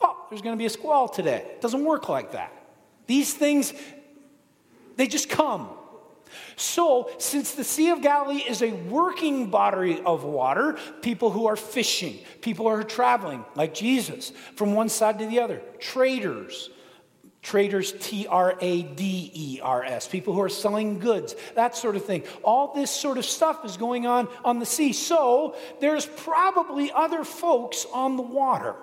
oh, 0.00 0.26
there's 0.30 0.42
going 0.42 0.54
to 0.54 0.58
be 0.58 0.66
a 0.66 0.70
squall 0.70 1.08
today. 1.08 1.38
It 1.54 1.60
doesn't 1.62 1.84
work 1.84 2.08
like 2.08 2.32
that. 2.32 2.52
These 3.08 3.34
things, 3.34 3.72
they 4.96 5.08
just 5.08 5.28
come. 5.28 5.68
So, 6.56 7.10
since 7.18 7.52
the 7.52 7.64
Sea 7.64 7.90
of 7.90 8.02
Galilee 8.02 8.42
is 8.48 8.62
a 8.62 8.72
working 8.72 9.50
body 9.50 10.00
of 10.04 10.24
water, 10.24 10.78
people 11.00 11.30
who 11.30 11.46
are 11.46 11.56
fishing, 11.56 12.18
people 12.40 12.68
who 12.68 12.72
are 12.72 12.84
traveling, 12.84 13.44
like 13.54 13.74
Jesus, 13.74 14.32
from 14.56 14.74
one 14.74 14.88
side 14.88 15.18
to 15.18 15.26
the 15.26 15.40
other, 15.40 15.62
traders, 15.78 16.70
traders, 17.42 17.92
T 18.00 18.26
R 18.26 18.56
A 18.60 18.82
D 18.82 19.30
E 19.34 19.60
R 19.62 19.84
S, 19.84 20.08
people 20.08 20.34
who 20.34 20.40
are 20.40 20.48
selling 20.48 20.98
goods, 20.98 21.34
that 21.54 21.76
sort 21.76 21.96
of 21.96 22.04
thing. 22.04 22.22
All 22.42 22.72
this 22.74 22.90
sort 22.90 23.18
of 23.18 23.24
stuff 23.24 23.64
is 23.64 23.76
going 23.76 24.06
on 24.06 24.28
on 24.44 24.58
the 24.58 24.66
sea. 24.66 24.92
So, 24.92 25.56
there's 25.80 26.06
probably 26.06 26.92
other 26.92 27.24
folks 27.24 27.86
on 27.92 28.16
the 28.16 28.22
water, 28.22 28.76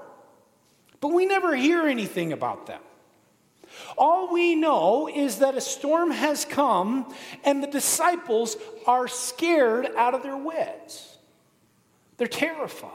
but 0.99 1.09
we 1.09 1.25
never 1.25 1.55
hear 1.55 1.87
anything 1.87 2.33
about 2.33 2.67
them. 2.67 2.81
All 3.97 4.31
we 4.31 4.55
know 4.55 5.07
is 5.07 5.39
that 5.39 5.55
a 5.55 5.61
storm 5.61 6.11
has 6.11 6.45
come 6.45 7.13
and 7.43 7.61
the 7.61 7.67
disciples 7.67 8.57
are 8.85 9.07
scared 9.07 9.89
out 9.97 10.13
of 10.13 10.23
their 10.23 10.37
wits. 10.37 11.17
They're 12.17 12.27
terrified. 12.27 12.91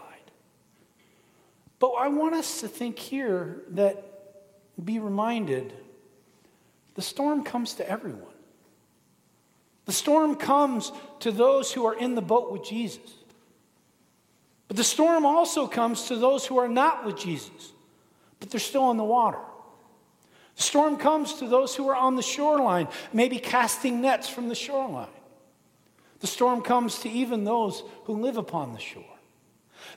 But 1.78 1.92
I 1.98 2.08
want 2.08 2.34
us 2.34 2.60
to 2.60 2.68
think 2.68 2.98
here 2.98 3.62
that 3.70 4.10
be 4.82 4.98
reminded 4.98 5.72
the 6.94 7.02
storm 7.02 7.42
comes 7.42 7.74
to 7.74 7.88
everyone. 7.88 8.22
The 9.84 9.92
storm 9.92 10.36
comes 10.36 10.92
to 11.20 11.30
those 11.30 11.72
who 11.72 11.84
are 11.86 11.94
in 11.94 12.14
the 12.14 12.22
boat 12.22 12.52
with 12.52 12.64
Jesus. 12.64 13.12
But 14.68 14.76
the 14.76 14.84
storm 14.84 15.26
also 15.26 15.66
comes 15.66 16.08
to 16.08 16.16
those 16.16 16.46
who 16.46 16.58
are 16.58 16.68
not 16.68 17.04
with 17.04 17.18
Jesus, 17.18 17.72
but 18.40 18.50
they're 18.50 18.60
still 18.60 18.90
in 18.90 18.96
the 18.96 19.04
water. 19.04 19.38
The 20.56 20.62
storm 20.62 20.96
comes 20.96 21.34
to 21.34 21.46
those 21.46 21.74
who 21.74 21.88
are 21.88 21.96
on 21.96 22.16
the 22.16 22.22
shoreline, 22.22 22.88
maybe 23.12 23.38
casting 23.38 24.00
nets 24.00 24.28
from 24.28 24.48
the 24.48 24.54
shoreline. 24.54 25.08
The 26.20 26.26
storm 26.26 26.62
comes 26.62 27.00
to 27.00 27.10
even 27.10 27.44
those 27.44 27.82
who 28.04 28.20
live 28.20 28.36
upon 28.36 28.72
the 28.72 28.80
shore. 28.80 29.04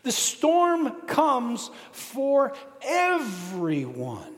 The 0.03 0.11
storm 0.11 0.91
comes 1.07 1.69
for 1.91 2.53
everyone. 2.81 4.33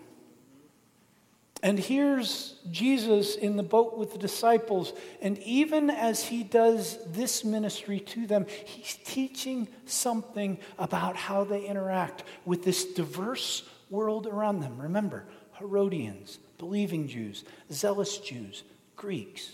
And 1.62 1.78
here's 1.78 2.56
Jesus 2.72 3.36
in 3.36 3.58
the 3.58 3.64
boat 3.64 3.98
with 3.98 4.14
the 4.14 4.18
disciples. 4.18 4.94
And 5.22 5.38
even 5.40 5.90
as 5.90 6.24
he 6.24 6.44
does 6.44 6.98
this 7.08 7.44
ministry 7.44 8.00
to 8.00 8.28
them, 8.28 8.46
he's 8.66 8.98
teaching 9.04 9.68
something 9.86 10.58
about 10.78 11.18
how 11.18 11.44
they 11.44 11.66
interact 11.66 12.24
with 12.46 12.64
this 12.64 12.86
diverse 12.86 13.68
world 13.90 14.26
around 14.26 14.62
them. 14.62 14.80
Remember, 14.80 15.26
Herodians, 15.60 16.40
believing 16.58 17.08
Jews, 17.08 17.44
zealous 17.72 18.18
Jews, 18.18 18.64
Greeks. 18.96 19.52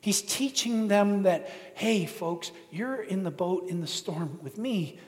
He's 0.00 0.22
teaching 0.22 0.88
them 0.88 1.24
that, 1.24 1.50
hey, 1.74 2.06
folks, 2.06 2.52
you're 2.70 3.02
in 3.02 3.22
the 3.22 3.30
boat 3.30 3.68
in 3.68 3.80
the 3.80 3.86
storm 3.86 4.38
with 4.42 4.58
me, 4.58 4.98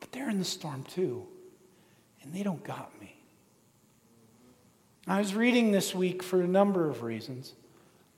but 0.00 0.12
they're 0.12 0.30
in 0.30 0.38
the 0.38 0.44
storm 0.44 0.84
too, 0.84 1.26
and 2.22 2.32
they 2.32 2.42
don't 2.42 2.62
got 2.62 2.98
me. 3.00 3.14
I 5.06 5.18
was 5.18 5.34
reading 5.34 5.72
this 5.72 5.94
week 5.94 6.22
for 6.22 6.42
a 6.42 6.46
number 6.46 6.88
of 6.88 7.02
reasons 7.02 7.54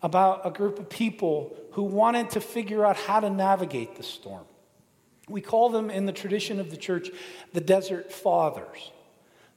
about 0.02 0.40
a 0.44 0.50
group 0.50 0.78
of 0.78 0.88
people 0.88 1.56
who 1.73 1.82
wanted 1.82 2.30
to 2.30 2.40
figure 2.40 2.85
out 2.85 2.97
how 2.97 3.20
to 3.20 3.30
navigate 3.30 3.97
the 3.97 4.02
storm. 4.02 4.44
We 5.28 5.40
call 5.40 5.68
them 5.68 5.90
in 5.90 6.06
the 6.06 6.12
tradition 6.12 6.59
of 6.59 6.70
the 6.70 6.76
church 6.76 7.11
the 7.52 7.61
Desert 7.61 8.11
Fathers. 8.11 8.90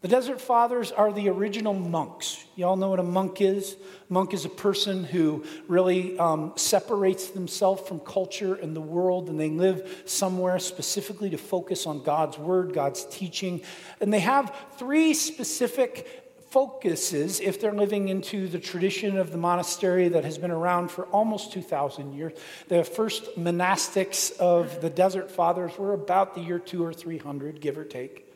The 0.04 0.10
Desert 0.10 0.42
Fathers 0.42 0.92
are 0.92 1.14
the 1.14 1.30
original 1.30 1.74
monks. 1.74 2.44
You 2.58 2.66
all 2.66 2.76
know 2.76 2.90
what 2.90 3.00
a 3.00 3.04
monk 3.04 3.40
is? 3.40 3.78
A 4.10 4.14
monk 4.14 4.34
is 4.34 4.44
a 4.44 4.50
person 4.50 5.06
who 5.06 5.46
really 5.70 6.20
um, 6.20 6.52
separates 6.58 7.30
themselves 7.30 7.88
from 7.88 8.02
culture 8.02 8.54
and 8.54 8.76
the 8.76 8.82
world, 8.82 9.30
and 9.30 9.40
they 9.40 9.50
live 9.50 10.04
somewhere 10.06 10.60
specifically 10.60 11.30
to 11.30 11.38
focus 11.38 11.88
on 11.88 12.04
God's 12.04 12.38
word, 12.38 12.74
God's 12.74 13.06
teaching. 13.06 13.62
And 14.02 14.12
they 14.12 14.20
have 14.20 14.54
three 14.78 15.14
specific 15.14 16.36
focuses, 16.52 17.40
if 17.40 17.62
they're 17.62 17.72
living 17.72 18.10
into 18.10 18.50
the 18.50 18.60
tradition 18.60 19.18
of 19.18 19.32
the 19.32 19.38
monastery 19.38 20.10
that 20.10 20.26
has 20.26 20.38
been 20.38 20.52
around 20.52 20.92
for 20.92 21.06
almost 21.06 21.54
2,000 21.54 22.14
years, 22.14 22.34
the 22.68 22.84
first 22.84 23.38
monastics 23.38 24.38
of 24.38 24.82
the 24.82 24.90
Desert 24.90 25.32
Fathers 25.32 25.78
were 25.78 25.94
about 25.94 26.36
the 26.36 26.42
year 26.42 26.60
two 26.60 26.84
or 26.84 26.92
300, 26.92 27.62
give 27.62 27.78
or 27.78 27.86
take. 27.86 28.33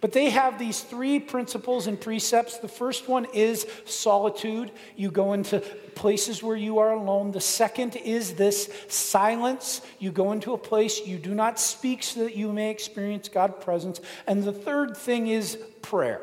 But 0.00 0.12
they 0.12 0.30
have 0.30 0.58
these 0.58 0.80
three 0.80 1.18
principles 1.18 1.86
and 1.86 2.00
precepts. 2.00 2.58
The 2.58 2.68
first 2.68 3.08
one 3.08 3.26
is 3.34 3.66
solitude. 3.84 4.70
You 4.96 5.10
go 5.10 5.32
into 5.32 5.60
places 5.94 6.42
where 6.42 6.56
you 6.56 6.78
are 6.78 6.92
alone. 6.92 7.32
The 7.32 7.40
second 7.40 7.96
is 7.96 8.34
this 8.34 8.70
silence. 8.88 9.80
You 9.98 10.12
go 10.12 10.32
into 10.32 10.52
a 10.52 10.58
place 10.58 11.06
you 11.06 11.18
do 11.18 11.34
not 11.34 11.58
speak 11.58 12.02
so 12.02 12.24
that 12.24 12.36
you 12.36 12.52
may 12.52 12.70
experience 12.70 13.28
God's 13.28 13.64
presence. 13.64 14.00
And 14.26 14.44
the 14.44 14.52
third 14.52 14.96
thing 14.96 15.28
is 15.28 15.58
prayer. 15.82 16.22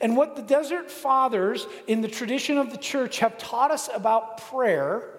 And 0.00 0.16
what 0.16 0.36
the 0.36 0.42
Desert 0.42 0.90
Fathers 0.90 1.66
in 1.86 2.00
the 2.00 2.08
tradition 2.08 2.58
of 2.58 2.70
the 2.70 2.78
church 2.78 3.18
have 3.18 3.38
taught 3.38 3.70
us 3.70 3.88
about 3.92 4.38
prayer 4.38 5.13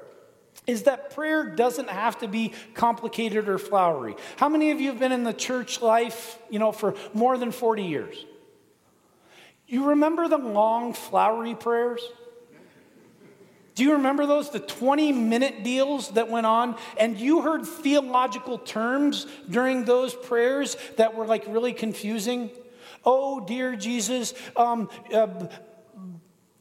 is 0.67 0.84
that 0.84 1.13
prayer 1.13 1.43
doesn't 1.55 1.89
have 1.89 2.17
to 2.19 2.27
be 2.27 2.53
complicated 2.74 3.48
or 3.48 3.57
flowery. 3.57 4.15
How 4.38 4.50
many 4.50 4.72
of 4.72 4.81
you 4.81 4.89
have 4.89 5.00
been 5.00 5.12
in 5.12 5.24
the 5.24 5.34
church 5.34 5.81
life, 5.81 6.38
you 6.50 6.60
know, 6.60 6.72
for 6.72 6.95
more 7.13 7.38
than 7.38 7.51
40 7.51 7.84
years? 7.84 8.25
You 9.67 9.89
remember 9.89 10.27
the 10.27 10.38
long 10.38 10.93
flowery 10.93 11.55
prayers? 11.55 12.01
Do 13.75 13.84
you 13.84 13.93
remember 13.93 14.25
those? 14.25 14.50
The 14.51 14.60
20 14.60 15.12
minute 15.12 15.63
deals 15.63 16.10
that 16.12 16.29
went 16.29 16.45
on? 16.45 16.77
And 16.98 17.19
you 17.19 17.41
heard 17.41 17.65
theological 17.65 18.57
terms 18.57 19.27
during 19.50 19.84
those 19.84 20.15
prayers 20.15 20.77
that 20.95 21.15
were 21.15 21.25
like 21.25 21.43
really 21.48 21.74
confusing? 21.74 22.51
Oh, 23.03 23.41
dear 23.41 23.75
Jesus, 23.75 24.34
um, 24.55 24.89
uh, 25.13 25.27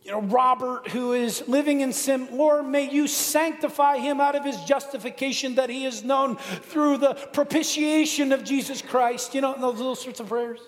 you 0.04 0.10
know, 0.10 0.20
Robert 0.20 0.88
who 0.88 1.14
is 1.14 1.48
living 1.48 1.80
in 1.80 1.92
sin, 1.92 2.28
Lord, 2.30 2.66
may 2.66 2.90
you 2.90 3.08
sanctify 3.08 3.96
him 3.96 4.20
out 4.20 4.34
of 4.34 4.44
his 4.44 4.60
justification 4.64 5.54
that 5.54 5.70
he 5.70 5.86
is 5.86 6.04
known 6.04 6.36
through 6.36 6.98
the 6.98 7.14
propitiation 7.32 8.30
of 8.30 8.44
Jesus 8.44 8.82
Christ. 8.82 9.34
You 9.34 9.40
know, 9.40 9.54
those 9.58 9.78
little 9.78 9.94
sorts 9.94 10.20
of 10.20 10.28
prayers. 10.28 10.60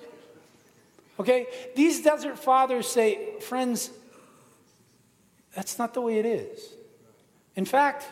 Okay? 1.20 1.46
These 1.74 2.02
desert 2.02 2.38
fathers 2.38 2.86
say, 2.86 3.38
friends, 3.40 3.90
that's 5.54 5.78
not 5.78 5.92
the 5.92 6.00
way 6.00 6.18
it 6.18 6.26
is. 6.26 6.74
In 7.56 7.66
fact, 7.66 8.06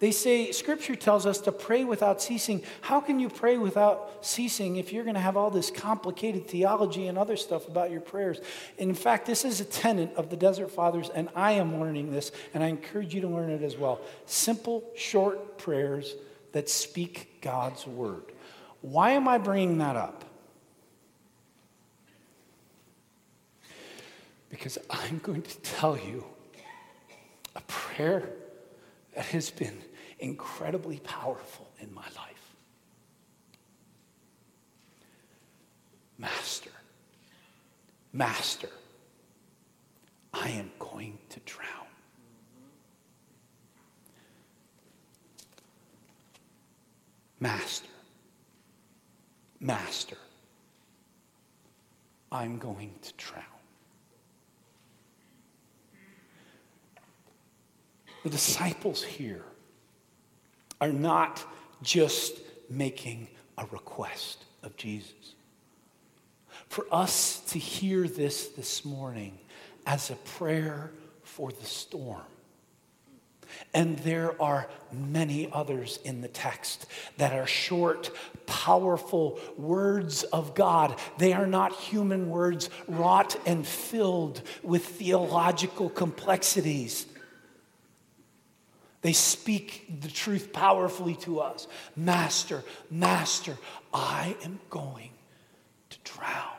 they 0.00 0.12
say, 0.12 0.50
Scripture 0.50 0.96
tells 0.96 1.26
us 1.26 1.42
to 1.42 1.52
pray 1.52 1.84
without 1.84 2.22
ceasing. 2.22 2.62
How 2.80 3.00
can 3.00 3.20
you 3.20 3.28
pray 3.28 3.58
without 3.58 4.24
ceasing 4.24 4.76
if 4.76 4.94
you're 4.94 5.04
going 5.04 5.14
to 5.14 5.20
have 5.20 5.36
all 5.36 5.50
this 5.50 5.70
complicated 5.70 6.48
theology 6.48 7.06
and 7.06 7.18
other 7.18 7.36
stuff 7.36 7.68
about 7.68 7.90
your 7.90 8.00
prayers? 8.00 8.40
in 8.78 8.94
fact, 8.94 9.26
this 9.26 9.44
is 9.44 9.60
a 9.60 9.64
tenet 9.64 10.12
of 10.16 10.30
the 10.30 10.36
Desert 10.36 10.70
Fathers, 10.70 11.10
and 11.14 11.28
I 11.36 11.52
am 11.52 11.80
learning 11.80 12.10
this, 12.12 12.32
and 12.54 12.64
I 12.64 12.68
encourage 12.68 13.14
you 13.14 13.20
to 13.20 13.28
learn 13.28 13.50
it 13.50 13.62
as 13.62 13.76
well. 13.76 14.00
Simple, 14.24 14.82
short 14.96 15.58
prayers 15.58 16.14
that 16.52 16.70
speak 16.70 17.40
God's 17.42 17.86
word. 17.86 18.24
Why 18.80 19.10
am 19.10 19.28
I 19.28 19.36
bringing 19.36 19.78
that 19.78 19.96
up? 19.96 20.24
Because 24.48 24.78
I'm 24.88 25.18
going 25.18 25.42
to 25.42 25.58
tell 25.58 25.98
you 25.98 26.24
a 27.54 27.60
prayer 27.62 28.30
that 29.14 29.26
has 29.26 29.50
been 29.50 29.78
incredibly 30.20 30.98
powerful 31.00 31.68
in 31.80 31.92
my 31.92 32.04
life. 32.16 32.54
Master, 36.18 36.70
Master, 38.12 38.68
I 40.34 40.50
am 40.50 40.70
going 40.78 41.18
to 41.30 41.40
drown. 41.40 41.66
Master, 47.40 47.88
Master, 49.58 50.16
I'm 52.30 52.58
going 52.58 52.92
to 53.00 53.12
drown. 53.16 53.44
The 58.22 58.28
disciples 58.28 59.02
here 59.02 59.44
are 60.80 60.92
not 60.92 61.44
just 61.82 62.38
making 62.68 63.28
a 63.58 63.66
request 63.66 64.44
of 64.62 64.76
Jesus. 64.76 65.34
For 66.68 66.86
us 66.90 67.40
to 67.48 67.58
hear 67.58 68.06
this 68.06 68.48
this 68.48 68.84
morning 68.84 69.38
as 69.86 70.10
a 70.10 70.16
prayer 70.16 70.92
for 71.22 71.50
the 71.50 71.64
storm. 71.64 72.22
And 73.74 73.98
there 74.00 74.40
are 74.40 74.68
many 74.92 75.50
others 75.52 75.98
in 76.04 76.20
the 76.20 76.28
text 76.28 76.86
that 77.16 77.32
are 77.32 77.46
short, 77.46 78.10
powerful 78.46 79.40
words 79.56 80.22
of 80.24 80.54
God. 80.54 80.98
They 81.18 81.32
are 81.32 81.46
not 81.46 81.72
human 81.72 82.30
words 82.30 82.70
wrought 82.86 83.36
and 83.46 83.66
filled 83.66 84.42
with 84.62 84.84
theological 84.84 85.88
complexities. 85.90 87.06
They 89.02 89.12
speak 89.12 90.00
the 90.00 90.08
truth 90.08 90.52
powerfully 90.52 91.14
to 91.16 91.40
us. 91.40 91.66
Master, 91.96 92.62
Master, 92.90 93.56
I 93.94 94.36
am 94.44 94.60
going 94.68 95.10
to 95.90 95.98
drown. 96.04 96.56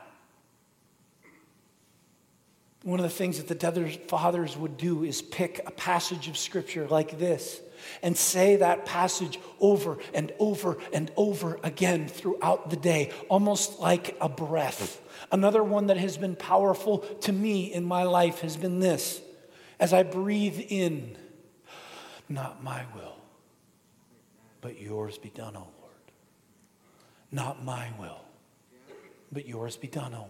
One 2.82 2.98
of 2.98 3.04
the 3.04 3.10
things 3.10 3.40
that 3.40 3.60
the 3.60 3.98
Fathers 4.08 4.56
would 4.56 4.76
do 4.76 5.04
is 5.04 5.22
pick 5.22 5.60
a 5.66 5.70
passage 5.70 6.26
of 6.26 6.36
Scripture 6.36 6.88
like 6.88 7.16
this 7.16 7.60
and 8.02 8.16
say 8.16 8.56
that 8.56 8.86
passage 8.86 9.38
over 9.60 9.98
and 10.12 10.32
over 10.40 10.78
and 10.92 11.12
over 11.16 11.60
again 11.62 12.08
throughout 12.08 12.70
the 12.70 12.76
day, 12.76 13.12
almost 13.28 13.78
like 13.78 14.16
a 14.20 14.28
breath. 14.28 15.00
Another 15.30 15.62
one 15.62 15.86
that 15.86 15.96
has 15.96 16.16
been 16.16 16.34
powerful 16.34 16.98
to 16.98 17.32
me 17.32 17.72
in 17.72 17.84
my 17.84 18.02
life 18.02 18.40
has 18.40 18.56
been 18.56 18.80
this 18.80 19.20
as 19.78 19.92
I 19.92 20.02
breathe 20.02 20.60
in, 20.68 21.16
not 22.32 22.62
my 22.62 22.84
will, 22.94 23.16
but 24.60 24.80
yours 24.80 25.18
be 25.18 25.30
done, 25.30 25.56
O 25.56 25.60
Lord. 25.60 26.12
Not 27.30 27.64
my 27.64 27.88
will, 27.98 28.20
but 29.30 29.46
yours 29.46 29.76
be 29.76 29.88
done, 29.88 30.14
O 30.14 30.18
Lord. 30.18 30.28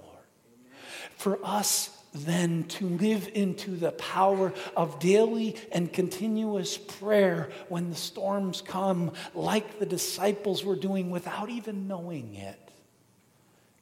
For 1.16 1.38
us, 1.44 1.98
then, 2.14 2.64
to 2.64 2.86
live 2.86 3.30
into 3.32 3.70
the 3.70 3.92
power 3.92 4.52
of 4.76 4.98
daily 4.98 5.56
and 5.72 5.90
continuous 5.90 6.76
prayer 6.76 7.48
when 7.68 7.88
the 7.88 7.96
storms 7.96 8.60
come, 8.60 9.12
like 9.34 9.78
the 9.78 9.86
disciples 9.86 10.62
were 10.62 10.76
doing 10.76 11.10
without 11.10 11.48
even 11.48 11.88
knowing 11.88 12.34
it 12.34 12.58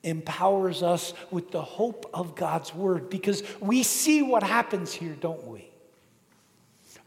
empowers 0.03 0.83
us 0.83 1.13
with 1.31 1.51
the 1.51 1.63
hope 1.63 2.09
of 2.15 2.35
God's 2.35 2.75
word 2.75 3.11
because 3.11 3.43
we 3.61 3.83
see 3.83 4.23
what 4.23 4.43
happens 4.43 4.93
here, 4.93 5.15
don't 5.21 5.47
we? 5.47 5.70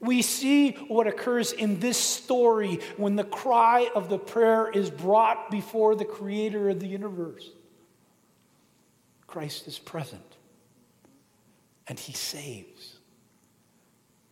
We 0.03 0.21
see 0.21 0.71
what 0.89 1.07
occurs 1.07 1.53
in 1.53 1.79
this 1.79 1.97
story 1.97 2.81
when 2.97 3.15
the 3.15 3.23
cry 3.23 3.89
of 3.95 4.09
the 4.09 4.19
prayer 4.19 4.69
is 4.69 4.89
brought 4.89 5.49
before 5.49 5.95
the 5.95 6.03
creator 6.03 6.69
of 6.69 6.81
the 6.81 6.87
universe. 6.87 7.49
Christ 9.27 9.65
is 9.65 9.79
present 9.79 10.35
and 11.87 11.97
he 11.97 12.11
saves. 12.11 12.97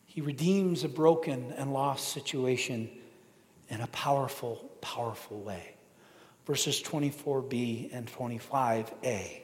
He 0.05 0.19
redeems 0.19 0.83
a 0.83 0.89
broken 0.89 1.53
and 1.53 1.71
lost 1.71 2.09
situation 2.09 2.89
in 3.69 3.79
a 3.79 3.87
powerful, 3.87 4.69
powerful 4.81 5.39
way. 5.39 5.75
Verses 6.45 6.83
24b 6.83 7.91
and 7.93 8.11
25a. 8.11 9.39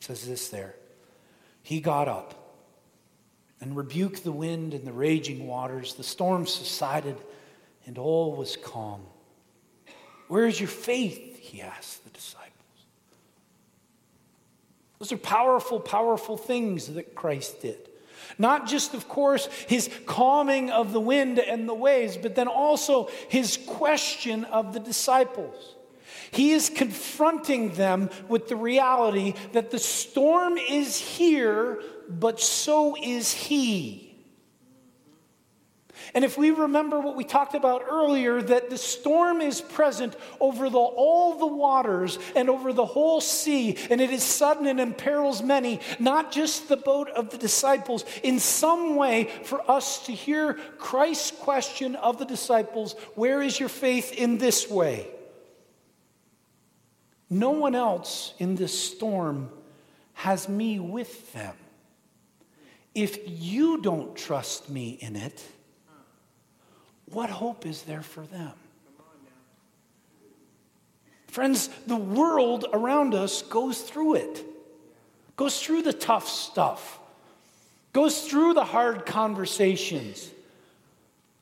says 0.00 0.28
this 0.28 0.50
there. 0.50 0.74
He 1.62 1.80
got 1.80 2.08
up 2.08 2.41
and 3.62 3.76
rebuked 3.76 4.24
the 4.24 4.32
wind 4.32 4.74
and 4.74 4.84
the 4.84 4.92
raging 4.92 5.46
waters. 5.46 5.94
The 5.94 6.02
storm 6.02 6.46
subsided, 6.46 7.16
and 7.86 7.96
all 7.96 8.34
was 8.34 8.56
calm. 8.56 9.02
Where 10.26 10.46
is 10.46 10.60
your 10.60 10.68
faith? 10.68 11.38
He 11.38 11.62
asked 11.62 12.02
the 12.04 12.10
disciples. 12.10 12.50
Those 14.98 15.12
are 15.12 15.16
powerful, 15.16 15.78
powerful 15.78 16.36
things 16.36 16.88
that 16.88 17.14
Christ 17.14 17.62
did. 17.62 17.88
Not 18.36 18.66
just, 18.66 18.94
of 18.94 19.08
course, 19.08 19.46
his 19.68 19.90
calming 20.06 20.70
of 20.70 20.92
the 20.92 21.00
wind 21.00 21.38
and 21.38 21.68
the 21.68 21.74
waves, 21.74 22.16
but 22.16 22.34
then 22.34 22.48
also 22.48 23.10
his 23.28 23.58
question 23.66 24.44
of 24.44 24.72
the 24.72 24.80
disciples. 24.80 25.76
He 26.32 26.52
is 26.52 26.70
confronting 26.70 27.74
them 27.74 28.08
with 28.26 28.48
the 28.48 28.56
reality 28.56 29.34
that 29.52 29.70
the 29.70 29.78
storm 29.78 30.56
is 30.56 30.98
here, 30.98 31.80
but 32.08 32.40
so 32.40 32.96
is 33.00 33.32
he. 33.32 34.08
And 36.14 36.24
if 36.24 36.36
we 36.36 36.50
remember 36.50 37.00
what 37.00 37.16
we 37.16 37.24
talked 37.24 37.54
about 37.54 37.84
earlier, 37.88 38.40
that 38.40 38.70
the 38.70 38.78
storm 38.78 39.42
is 39.42 39.60
present 39.60 40.16
over 40.40 40.68
the, 40.68 40.78
all 40.78 41.38
the 41.38 41.46
waters 41.46 42.18
and 42.34 42.48
over 42.48 42.72
the 42.72 42.86
whole 42.86 43.20
sea, 43.20 43.76
and 43.90 44.00
it 44.00 44.10
is 44.10 44.22
sudden 44.22 44.66
and 44.66 44.80
imperils 44.80 45.42
many, 45.42 45.80
not 45.98 46.32
just 46.32 46.68
the 46.68 46.76
boat 46.78 47.08
of 47.10 47.30
the 47.30 47.38
disciples, 47.38 48.06
in 48.22 48.38
some 48.38 48.96
way 48.96 49.30
for 49.44 49.70
us 49.70 50.06
to 50.06 50.12
hear 50.12 50.54
Christ's 50.78 51.30
question 51.30 51.94
of 51.96 52.18
the 52.18 52.26
disciples 52.26 52.94
where 53.14 53.42
is 53.42 53.60
your 53.60 53.68
faith 53.68 54.12
in 54.12 54.38
this 54.38 54.68
way? 54.68 55.08
No 57.32 57.48
one 57.52 57.74
else 57.74 58.34
in 58.38 58.56
this 58.56 58.78
storm 58.78 59.48
has 60.12 60.50
me 60.50 60.78
with 60.78 61.32
them. 61.32 61.56
If 62.94 63.20
you 63.26 63.80
don't 63.80 64.14
trust 64.14 64.68
me 64.68 64.98
in 65.00 65.16
it, 65.16 65.42
what 67.06 67.30
hope 67.30 67.64
is 67.64 67.84
there 67.84 68.02
for 68.02 68.26
them? 68.26 68.52
Friends, 71.28 71.68
the 71.86 71.96
world 71.96 72.66
around 72.74 73.14
us 73.14 73.40
goes 73.40 73.80
through 73.80 74.16
it, 74.16 74.44
goes 75.34 75.58
through 75.58 75.80
the 75.80 75.94
tough 75.94 76.28
stuff, 76.28 77.00
goes 77.94 78.28
through 78.28 78.52
the 78.52 78.64
hard 78.64 79.06
conversations, 79.06 80.30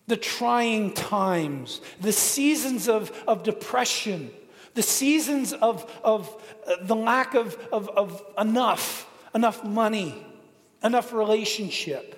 the 0.07 0.17
trying 0.17 0.95
times, 0.95 1.81
the 2.01 2.13
seasons 2.13 2.89
of, 2.89 3.11
of 3.27 3.43
depression, 3.43 4.31
the 4.75 4.83
seasons 4.83 5.53
of, 5.53 5.91
of 6.05 6.43
uh, 6.67 6.77
the 6.83 6.97
lack 6.97 7.35
of, 7.35 7.57
of, 7.73 7.89
of 7.89 8.23
enough, 8.39 9.09
enough 9.35 9.65
money, 9.65 10.25
enough 10.83 11.13
relationship 11.13 12.17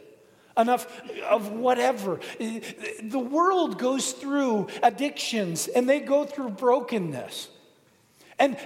enough 0.57 0.87
of 1.29 1.51
whatever. 1.53 2.21
The 2.39 3.19
world 3.19 3.79
goes 3.79 4.13
through 4.13 4.69
addictions 4.83 5.69
and 5.69 5.89
they 5.89 6.01
go 6.01 6.25
through 6.25 6.51
brokenness. 6.51 7.49
And 8.39 8.59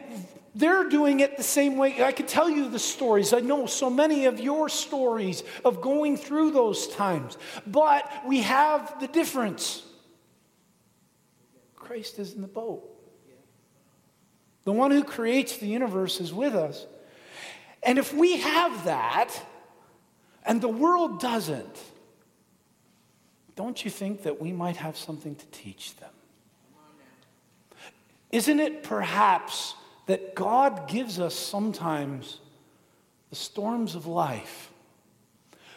they're 0.54 0.88
doing 0.88 1.20
it 1.20 1.36
the 1.36 1.42
same 1.42 1.76
way. 1.76 2.02
I 2.02 2.12
could 2.12 2.28
tell 2.28 2.48
you 2.48 2.70
the 2.70 2.78
stories. 2.78 3.34
I 3.34 3.40
know 3.40 3.66
so 3.66 3.90
many 3.90 4.24
of 4.24 4.40
your 4.40 4.68
stories 4.70 5.42
of 5.64 5.82
going 5.82 6.16
through 6.16 6.52
those 6.52 6.88
times. 6.88 7.36
But 7.66 8.10
we 8.26 8.40
have 8.40 8.98
the 9.00 9.06
difference 9.06 9.82
Christ 11.74 12.18
is 12.18 12.32
in 12.32 12.42
the 12.42 12.48
boat. 12.48 12.95
The 14.66 14.72
one 14.72 14.90
who 14.90 15.04
creates 15.04 15.58
the 15.58 15.68
universe 15.68 16.20
is 16.20 16.34
with 16.34 16.56
us. 16.56 16.86
And 17.84 18.00
if 18.00 18.12
we 18.12 18.38
have 18.38 18.84
that, 18.86 19.32
and 20.44 20.60
the 20.60 20.68
world 20.68 21.20
doesn't, 21.20 21.78
don't 23.54 23.84
you 23.84 23.92
think 23.92 24.24
that 24.24 24.40
we 24.40 24.50
might 24.50 24.76
have 24.76 24.96
something 24.96 25.36
to 25.36 25.46
teach 25.46 25.94
them? 25.96 26.10
Isn't 28.32 28.58
it 28.58 28.82
perhaps 28.82 29.76
that 30.06 30.34
God 30.34 30.88
gives 30.88 31.20
us 31.20 31.36
sometimes 31.36 32.40
the 33.30 33.36
storms 33.36 33.94
of 33.94 34.08
life 34.08 34.72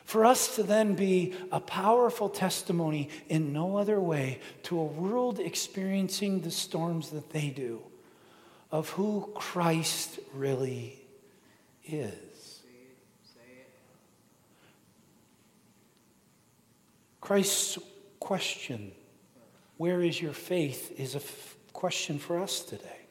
for 0.03 0.25
us 0.25 0.55
to 0.55 0.63
then 0.63 0.95
be 0.95 1.35
a 1.51 1.59
powerful 1.59 2.27
testimony 2.27 3.09
in 3.27 3.53
no 3.53 3.77
other 3.77 3.99
way 3.99 4.39
to 4.63 4.79
a 4.79 4.83
world 4.83 5.39
experiencing 5.39 6.41
the 6.41 6.49
storms 6.49 7.11
that 7.11 7.29
they 7.29 7.49
do 7.49 7.83
of 8.71 8.89
who 8.89 9.31
Christ 9.35 10.19
really 10.33 10.99
is? 11.85 12.61
Christ's 17.21 17.77
question, 18.19 18.91
Where 19.77 20.01
is 20.01 20.19
your 20.21 20.33
faith? 20.33 20.99
is 20.99 21.13
a 21.13 21.19
f- 21.19 21.55
question 21.73 22.17
for 22.17 22.39
us 22.39 22.61
today. 22.61 23.01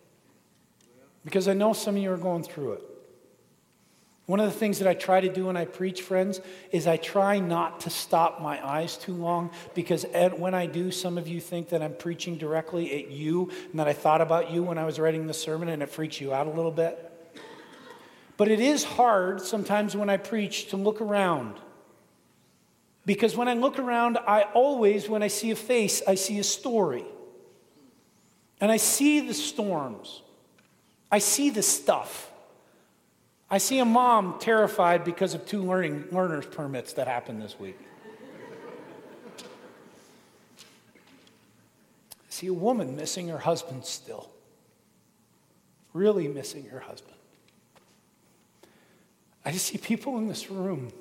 Because 1.24 1.46
I 1.46 1.52
know 1.52 1.72
some 1.72 1.96
of 1.96 2.02
you 2.02 2.12
are 2.12 2.16
going 2.16 2.42
through 2.42 2.72
it. 2.72 2.82
One 4.28 4.40
of 4.40 4.52
the 4.52 4.58
things 4.58 4.78
that 4.80 4.86
I 4.86 4.92
try 4.92 5.22
to 5.22 5.28
do 5.30 5.46
when 5.46 5.56
I 5.56 5.64
preach, 5.64 6.02
friends, 6.02 6.42
is 6.70 6.86
I 6.86 6.98
try 6.98 7.38
not 7.38 7.80
to 7.80 7.90
stop 7.90 8.42
my 8.42 8.62
eyes 8.62 8.98
too 8.98 9.14
long 9.14 9.50
because 9.74 10.04
when 10.36 10.52
I 10.52 10.66
do, 10.66 10.90
some 10.90 11.16
of 11.16 11.26
you 11.26 11.40
think 11.40 11.70
that 11.70 11.80
I'm 11.80 11.94
preaching 11.94 12.36
directly 12.36 13.02
at 13.02 13.10
you 13.10 13.50
and 13.70 13.80
that 13.80 13.88
I 13.88 13.94
thought 13.94 14.20
about 14.20 14.50
you 14.50 14.62
when 14.62 14.76
I 14.76 14.84
was 14.84 15.00
writing 15.00 15.26
the 15.26 15.32
sermon 15.32 15.70
and 15.70 15.82
it 15.82 15.88
freaks 15.88 16.20
you 16.20 16.34
out 16.34 16.46
a 16.46 16.50
little 16.50 16.70
bit. 16.70 17.10
But 18.36 18.48
it 18.48 18.60
is 18.60 18.84
hard 18.84 19.40
sometimes 19.40 19.96
when 19.96 20.10
I 20.10 20.18
preach 20.18 20.68
to 20.72 20.76
look 20.76 21.00
around 21.00 21.54
because 23.06 23.34
when 23.34 23.48
I 23.48 23.54
look 23.54 23.78
around, 23.78 24.18
I 24.18 24.42
always, 24.52 25.08
when 25.08 25.22
I 25.22 25.28
see 25.28 25.52
a 25.52 25.56
face, 25.56 26.02
I 26.06 26.16
see 26.16 26.38
a 26.38 26.44
story. 26.44 27.06
And 28.60 28.70
I 28.70 28.76
see 28.76 29.20
the 29.20 29.32
storms. 29.32 30.20
I 31.10 31.18
see 31.18 31.48
the 31.48 31.62
stuff. 31.62 32.27
I 33.50 33.58
see 33.58 33.78
a 33.78 33.84
mom 33.84 34.38
terrified 34.38 35.04
because 35.04 35.34
of 35.34 35.46
two 35.46 35.62
learning, 35.62 36.04
learner's 36.12 36.46
permits 36.46 36.92
that 36.94 37.08
happened 37.08 37.40
this 37.40 37.58
week. 37.58 37.78
I 42.18 42.28
see 42.28 42.48
a 42.48 42.52
woman 42.52 42.94
missing 42.94 43.28
her 43.28 43.38
husband 43.38 43.84
still, 43.86 44.30
really 45.94 46.28
missing 46.28 46.66
her 46.66 46.80
husband. 46.80 47.16
I 49.44 49.52
see 49.52 49.78
people 49.78 50.18
in 50.18 50.28
this 50.28 50.50
room 50.50 50.92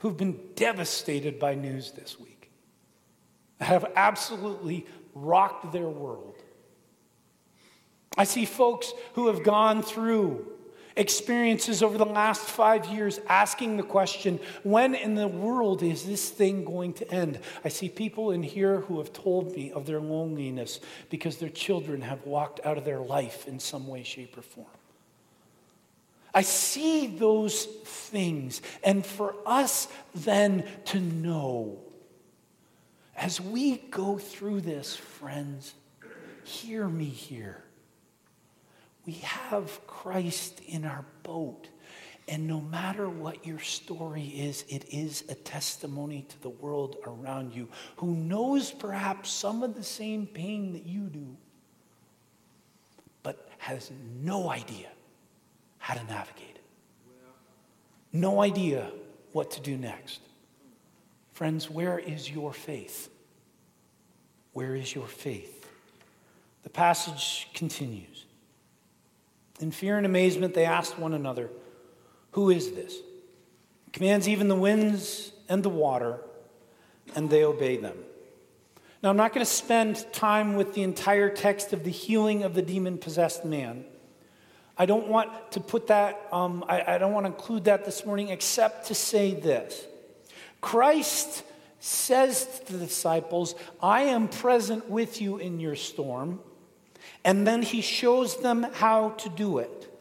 who've 0.00 0.16
been 0.16 0.38
devastated 0.56 1.38
by 1.38 1.54
news 1.54 1.92
this 1.92 2.20
week, 2.20 2.50
have 3.60 3.90
absolutely 3.96 4.86
rocked 5.14 5.72
their 5.72 5.88
world. 5.88 6.36
I 8.16 8.24
see 8.24 8.44
folks 8.44 8.92
who 9.14 9.28
have 9.28 9.42
gone 9.42 9.82
through 9.82 10.57
experiences 10.98 11.82
over 11.82 11.96
the 11.96 12.04
last 12.04 12.42
five 12.42 12.84
years 12.86 13.20
asking 13.28 13.76
the 13.76 13.82
question 13.82 14.38
when 14.64 14.94
in 14.94 15.14
the 15.14 15.28
world 15.28 15.82
is 15.82 16.04
this 16.04 16.28
thing 16.28 16.64
going 16.64 16.92
to 16.94 17.10
end? 17.10 17.38
I 17.64 17.68
see 17.68 17.88
people 17.88 18.32
in 18.32 18.42
here 18.42 18.80
who 18.80 18.98
have 18.98 19.12
told 19.12 19.54
me 19.54 19.70
of 19.72 19.86
their 19.86 20.00
loneliness 20.00 20.80
because 21.08 21.38
their 21.38 21.48
children 21.48 22.02
have 22.02 22.26
walked 22.26 22.60
out 22.66 22.76
of 22.76 22.84
their 22.84 23.00
life 23.00 23.48
in 23.48 23.60
some 23.60 23.86
way, 23.86 24.02
shape, 24.02 24.36
or 24.36 24.42
form. 24.42 24.66
I 26.34 26.42
see 26.42 27.06
those 27.06 27.64
things. 27.64 28.60
And 28.84 29.06
for 29.06 29.34
us 29.46 29.88
then 30.14 30.64
to 30.86 31.00
know, 31.00 31.78
as 33.16 33.40
we 33.40 33.78
go 33.78 34.18
through 34.18 34.60
this, 34.60 34.94
friends, 34.94 35.74
hear 36.44 36.88
me 36.88 37.06
here. 37.06 37.64
We 39.08 39.14
have 39.22 39.86
Christ 39.86 40.60
in 40.66 40.84
our 40.84 41.02
boat. 41.22 41.68
And 42.28 42.46
no 42.46 42.60
matter 42.60 43.08
what 43.08 43.46
your 43.46 43.58
story 43.58 44.26
is, 44.26 44.66
it 44.68 44.84
is 44.92 45.24
a 45.30 45.34
testimony 45.34 46.26
to 46.28 46.42
the 46.42 46.50
world 46.50 46.96
around 47.06 47.54
you 47.54 47.68
who 47.96 48.14
knows 48.14 48.70
perhaps 48.70 49.30
some 49.30 49.62
of 49.62 49.74
the 49.74 49.82
same 49.82 50.26
pain 50.26 50.74
that 50.74 50.84
you 50.84 51.04
do, 51.04 51.38
but 53.22 53.48
has 53.56 53.90
no 54.20 54.50
idea 54.50 54.88
how 55.78 55.94
to 55.94 56.04
navigate 56.04 56.56
it. 56.56 56.64
No 58.12 58.42
idea 58.42 58.90
what 59.32 59.52
to 59.52 59.60
do 59.62 59.78
next. 59.78 60.20
Friends, 61.32 61.70
where 61.70 61.98
is 61.98 62.30
your 62.30 62.52
faith? 62.52 63.08
Where 64.52 64.76
is 64.76 64.94
your 64.94 65.06
faith? 65.06 65.66
The 66.62 66.68
passage 66.68 67.48
continues. 67.54 68.26
In 69.60 69.70
fear 69.70 69.96
and 69.96 70.06
amazement, 70.06 70.54
they 70.54 70.64
asked 70.64 70.98
one 70.98 71.14
another, 71.14 71.50
Who 72.32 72.50
is 72.50 72.72
this? 72.72 72.94
He 73.84 73.90
commands 73.92 74.28
even 74.28 74.48
the 74.48 74.56
winds 74.56 75.32
and 75.48 75.62
the 75.62 75.68
water, 75.68 76.20
and 77.14 77.28
they 77.28 77.44
obey 77.44 77.76
them. 77.76 77.96
Now, 79.02 79.10
I'm 79.10 79.16
not 79.16 79.32
going 79.32 79.46
to 79.46 79.50
spend 79.50 80.04
time 80.12 80.56
with 80.56 80.74
the 80.74 80.82
entire 80.82 81.30
text 81.30 81.72
of 81.72 81.84
the 81.84 81.90
healing 81.90 82.42
of 82.42 82.54
the 82.54 82.62
demon 82.62 82.98
possessed 82.98 83.44
man. 83.44 83.84
I 84.76 84.86
don't 84.86 85.08
want 85.08 85.52
to 85.52 85.60
put 85.60 85.88
that, 85.88 86.28
um, 86.32 86.64
I, 86.68 86.94
I 86.94 86.98
don't 86.98 87.12
want 87.12 87.26
to 87.26 87.32
include 87.32 87.64
that 87.64 87.84
this 87.84 88.04
morning 88.04 88.28
except 88.28 88.86
to 88.86 88.94
say 88.94 89.34
this. 89.34 89.86
Christ 90.60 91.44
says 91.80 92.60
to 92.66 92.72
the 92.72 92.86
disciples, 92.86 93.54
I 93.80 94.02
am 94.02 94.28
present 94.28 94.88
with 94.88 95.20
you 95.20 95.38
in 95.38 95.60
your 95.60 95.76
storm. 95.76 96.40
And 97.28 97.46
then 97.46 97.60
he 97.60 97.82
shows 97.82 98.38
them 98.38 98.62
how 98.72 99.10
to 99.10 99.28
do 99.28 99.58
it. 99.58 99.94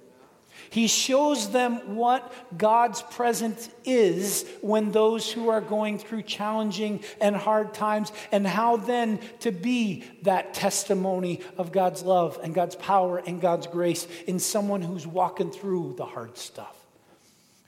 He 0.69 0.87
shows 0.87 1.51
them 1.51 1.97
what 1.97 2.33
God's 2.57 3.01
presence 3.01 3.69
is 3.83 4.45
when 4.61 4.93
those 4.93 5.29
who 5.29 5.49
are 5.49 5.59
going 5.59 5.99
through 5.99 6.21
challenging 6.21 7.03
and 7.19 7.35
hard 7.35 7.73
times, 7.73 8.13
and 8.31 8.47
how 8.47 8.77
then 8.77 9.19
to 9.41 9.51
be 9.51 10.05
that 10.21 10.53
testimony 10.53 11.41
of 11.57 11.73
God's 11.73 12.01
love 12.01 12.39
and 12.41 12.55
God's 12.55 12.77
power 12.77 13.17
and 13.17 13.41
God's 13.41 13.67
grace 13.67 14.07
in 14.25 14.39
someone 14.39 14.81
who's 14.81 15.05
walking 15.05 15.51
through 15.51 15.95
the 15.97 16.05
hard 16.05 16.37
stuff. 16.37 16.77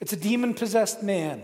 It's 0.00 0.14
a 0.14 0.16
demon 0.16 0.54
possessed 0.54 1.02
man. 1.02 1.42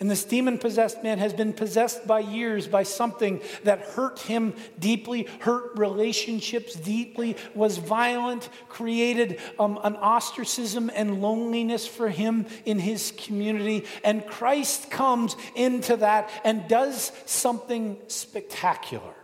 And 0.00 0.10
this 0.10 0.24
demon 0.24 0.58
possessed 0.58 1.02
man 1.02 1.18
has 1.18 1.32
been 1.32 1.52
possessed 1.52 2.06
by 2.06 2.20
years 2.20 2.66
by 2.66 2.82
something 2.82 3.40
that 3.64 3.80
hurt 3.80 4.20
him 4.20 4.54
deeply, 4.78 5.28
hurt 5.40 5.78
relationships 5.78 6.74
deeply, 6.74 7.36
was 7.54 7.78
violent, 7.78 8.48
created 8.68 9.40
um, 9.58 9.78
an 9.82 9.96
ostracism 9.96 10.90
and 10.94 11.22
loneliness 11.22 11.86
for 11.86 12.08
him 12.08 12.46
in 12.64 12.78
his 12.78 13.12
community. 13.16 13.84
And 14.04 14.26
Christ 14.26 14.90
comes 14.90 15.36
into 15.54 15.96
that 15.98 16.30
and 16.44 16.68
does 16.68 17.12
something 17.24 17.98
spectacular. 18.08 19.14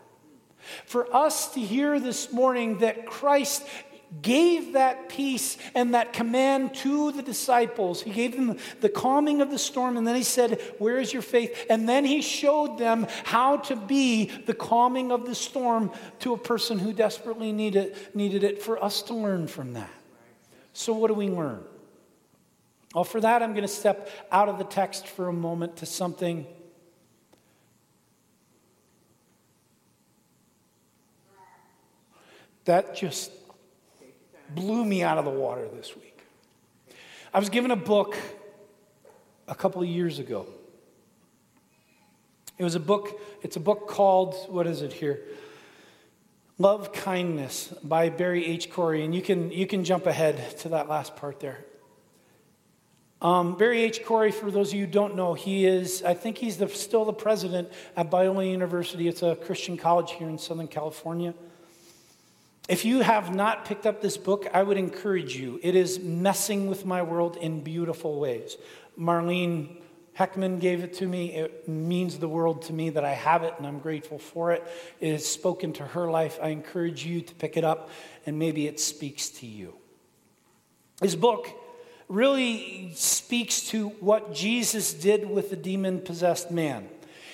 For 0.87 1.15
us 1.15 1.53
to 1.55 1.61
hear 1.61 1.99
this 1.99 2.33
morning 2.33 2.79
that 2.79 3.07
Christ 3.07 3.67
gave 4.21 4.75
that 4.75 5.09
peace 5.09 5.57
and 5.75 5.95
that 5.95 6.13
command 6.13 6.75
to 6.75 7.13
the 7.13 7.23
disciples. 7.23 8.03
He 8.03 8.11
gave 8.11 8.37
them 8.37 8.59
the 8.81 8.89
calming 8.89 9.41
of 9.41 9.51
the 9.51 9.59
storm, 9.59 9.97
and 9.97 10.07
then 10.07 10.17
he 10.17 10.23
said, 10.23 10.61
Where 10.79 10.99
is 10.99 11.13
your 11.13 11.23
faith? 11.23 11.67
And 11.71 11.89
then 11.89 12.05
he 12.05 12.21
showed 12.21 12.79
them 12.79 13.07
how 13.25 13.59
to 13.59 13.77
be 13.77 14.27
the 14.27 14.55
calming 14.55 15.11
of 15.11 15.25
the 15.25 15.35
storm 15.35 15.93
to 16.21 16.35
a 16.35 16.39
person 16.39 16.79
who 16.79 16.93
desperately 16.93 17.53
needed, 17.53 17.97
needed 18.15 18.45
it, 18.45 18.63
for 18.63 18.83
us 18.83 19.03
to 19.03 19.15
learn 19.15 19.47
from 19.47 19.73
that. 19.75 19.91
So, 20.75 20.93
what 20.93 21.09
do 21.09 21.15
we 21.15 21.29
learn? 21.29 21.65
Well, 22.95 23.05
for 23.05 23.21
that, 23.21 23.43
I'm 23.43 23.53
going 23.53 23.63
to 23.63 23.69
step 23.69 24.11
out 24.31 24.49
of 24.49 24.59
the 24.59 24.65
text 24.65 25.07
for 25.07 25.29
a 25.29 25.33
moment 25.33 25.77
to 25.77 25.87
something. 25.87 26.47
That 32.65 32.95
just 32.95 33.33
blew 34.55 34.85
me 34.85 35.03
out 35.03 35.19
of 35.19 35.25
the 35.25 35.31
water 35.31 35.67
this 35.75 35.95
week. 35.97 36.19
I 37.35 37.39
was 37.39 37.49
given 37.49 37.71
a 37.71 37.77
book 37.77 38.17
a 39.49 39.55
couple 39.55 39.83
of 39.83 39.89
years 39.89 40.19
ago. 40.19 40.47
It 42.59 42.65
was 42.65 42.75
a 42.75 42.81
book, 42.81 43.21
it's 43.43 43.57
a 43.57 43.61
book 43.61 43.89
called, 43.89 44.35
what 44.49 44.67
is 44.67 44.83
it 44.83 44.93
here? 44.93 45.21
Love 46.59 46.93
Kindness 46.93 47.75
by 47.83 48.09
Barry 48.09 48.47
H. 48.47 48.71
Corey. 48.71 49.05
And 49.05 49.15
you 49.15 49.23
can, 49.23 49.51
you 49.51 49.67
can 49.67 49.85
jump 49.85 50.07
ahead 50.07 50.59
to 50.59 50.69
that 50.71 50.89
last 50.89 51.17
part 51.17 51.41
there. 51.41 51.65
Um, 53.23 53.57
Barry 53.57 53.83
H. 53.83 54.05
Corey, 54.05 54.33
for 54.33 54.51
those 54.51 54.69
of 54.69 54.75
you 54.75 54.87
who 54.87 54.93
don't 54.93 55.17
know, 55.17 55.35
he 55.35 55.65
is, 55.65 56.03
I 56.03 56.15
think 56.15 56.39
he's 56.39 56.59
the, 56.59 56.69
still 56.69 57.05
the 57.05 57.13
president 57.13 57.71
at 57.97 58.11
Biola 58.11 58.49
University. 58.51 59.09
It's 59.09 59.23
a 59.23 59.37
Christian 59.37 59.77
college 59.77 60.13
here 60.13 60.29
in 60.29 60.39
Southern 60.39 60.69
California. 60.69 61.33
If 62.73 62.87
you 62.87 63.01
have 63.01 63.35
not 63.35 63.67
picked 63.67 63.85
up 63.85 64.01
this 64.01 64.17
book, 64.17 64.47
I 64.55 64.63
would 64.63 64.79
encourage 64.79 65.37
you. 65.37 65.61
It 65.63 65.75
is 65.75 66.01
messing 66.01 66.69
with 66.69 66.87
my 66.87 67.03
world 67.03 67.37
in 67.37 67.61
beautiful 67.61 68.19
ways. 68.19 68.57
Marlene 68.99 69.83
Heckman 70.19 70.59
gave 70.59 70.83
it 70.83 70.95
to 70.95 71.07
me. 71.07 71.35
It 71.35 71.69
means 71.69 72.19
the 72.19 72.31
world 72.31 72.63
to 72.63 72.73
me 72.73 72.89
that 72.89 73.05
I 73.05 73.13
have 73.13 73.43
it, 73.43 73.53
and 73.59 73.67
I'm 73.67 73.79
grateful 73.79 74.19
for 74.19 74.53
it. 74.53 74.67
It 75.01 75.13
has 75.13 75.27
spoken 75.27 75.75
to 75.75 75.85
her 75.85 76.11
life. 76.11 76.39
I 76.43 76.49
encourage 76.49 77.05
you 77.05 77.21
to 77.21 77.35
pick 77.35 77.59
it 77.59 77.65
up, 77.65 77.91
and 78.25 78.39
maybe 78.39 78.67
it 78.67 78.81
speaks 78.81 79.29
to 79.41 79.47
you. 79.47 79.75
This 80.99 81.15
book 81.15 81.51
really 82.09 82.93
speaks 82.95 83.69
to 83.69 83.91
what 84.01 84.33
Jesus 84.33 84.95
did 84.95 85.29
with 85.29 85.51
the 85.51 85.57
demon 85.57 86.01
possessed 86.01 86.51
man. 86.51 86.89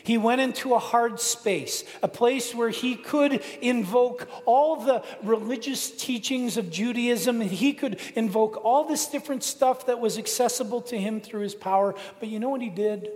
He 0.09 0.17
went 0.17 0.41
into 0.41 0.73
a 0.73 0.79
hard 0.79 1.21
space, 1.21 1.85
a 2.03 2.09
place 2.09 2.55
where 2.55 2.71
he 2.71 2.97
could 2.97 3.45
invoke 3.61 4.27
all 4.47 4.77
the 4.77 5.05
religious 5.23 5.91
teachings 5.91 6.57
of 6.57 6.71
Judaism. 6.71 7.43
He 7.43 7.75
could 7.75 8.01
invoke 8.15 8.65
all 8.65 8.85
this 8.85 9.07
different 9.09 9.45
stuff 9.45 9.85
that 9.85 10.01
was 10.01 10.17
accessible 10.17 10.81
to 10.81 10.97
him 10.97 11.21
through 11.21 11.43
his 11.43 11.55
power. 11.55 11.95
But 12.21 12.31
you 12.31 12.41
know 12.41 12.49
what 12.49 12.63
he 12.63 12.71
did? 12.71 13.11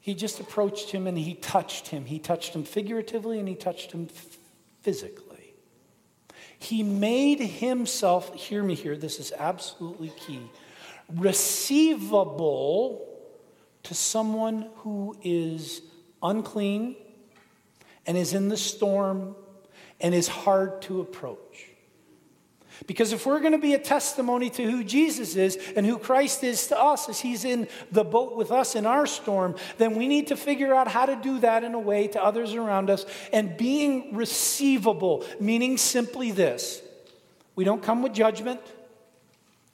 He 0.00 0.14
just 0.14 0.40
approached 0.40 0.90
him 0.90 1.06
and 1.06 1.18
he 1.18 1.34
touched 1.34 1.88
him. 1.88 2.06
He 2.06 2.18
touched 2.18 2.54
him 2.54 2.64
figuratively 2.64 3.38
and 3.38 3.46
he 3.46 3.54
touched 3.54 3.92
him 3.92 4.08
physically. 4.80 5.52
He 6.58 6.82
made 6.82 7.40
himself, 7.40 8.34
hear 8.34 8.62
me 8.62 8.74
here, 8.74 8.96
this 8.96 9.20
is 9.20 9.34
absolutely 9.38 10.14
key, 10.26 10.40
receivable 11.14 13.11
to 13.84 13.94
someone 13.94 14.68
who 14.76 15.16
is 15.22 15.82
unclean 16.22 16.96
and 18.06 18.16
is 18.16 18.32
in 18.32 18.48
the 18.48 18.56
storm 18.56 19.36
and 20.00 20.14
is 20.14 20.28
hard 20.28 20.82
to 20.82 21.00
approach. 21.00 21.68
Because 22.86 23.12
if 23.12 23.26
we're 23.26 23.38
going 23.40 23.52
to 23.52 23.58
be 23.58 23.74
a 23.74 23.78
testimony 23.78 24.50
to 24.50 24.68
who 24.68 24.82
Jesus 24.82 25.36
is 25.36 25.56
and 25.76 25.86
who 25.86 25.98
Christ 25.98 26.42
is 26.42 26.66
to 26.68 26.78
us 26.78 27.08
as 27.08 27.20
he's 27.20 27.44
in 27.44 27.68
the 27.92 28.02
boat 28.02 28.36
with 28.36 28.50
us 28.50 28.74
in 28.74 28.86
our 28.86 29.06
storm, 29.06 29.54
then 29.78 29.94
we 29.94 30.08
need 30.08 30.28
to 30.28 30.36
figure 30.36 30.74
out 30.74 30.88
how 30.88 31.06
to 31.06 31.14
do 31.14 31.38
that 31.40 31.64
in 31.64 31.74
a 31.74 31.78
way 31.78 32.08
to 32.08 32.22
others 32.22 32.54
around 32.54 32.90
us 32.90 33.06
and 33.32 33.56
being 33.56 34.16
receivable, 34.16 35.24
meaning 35.38 35.76
simply 35.76 36.30
this 36.32 36.82
we 37.54 37.64
don't 37.64 37.82
come 37.82 38.02
with 38.02 38.14
judgment. 38.14 38.60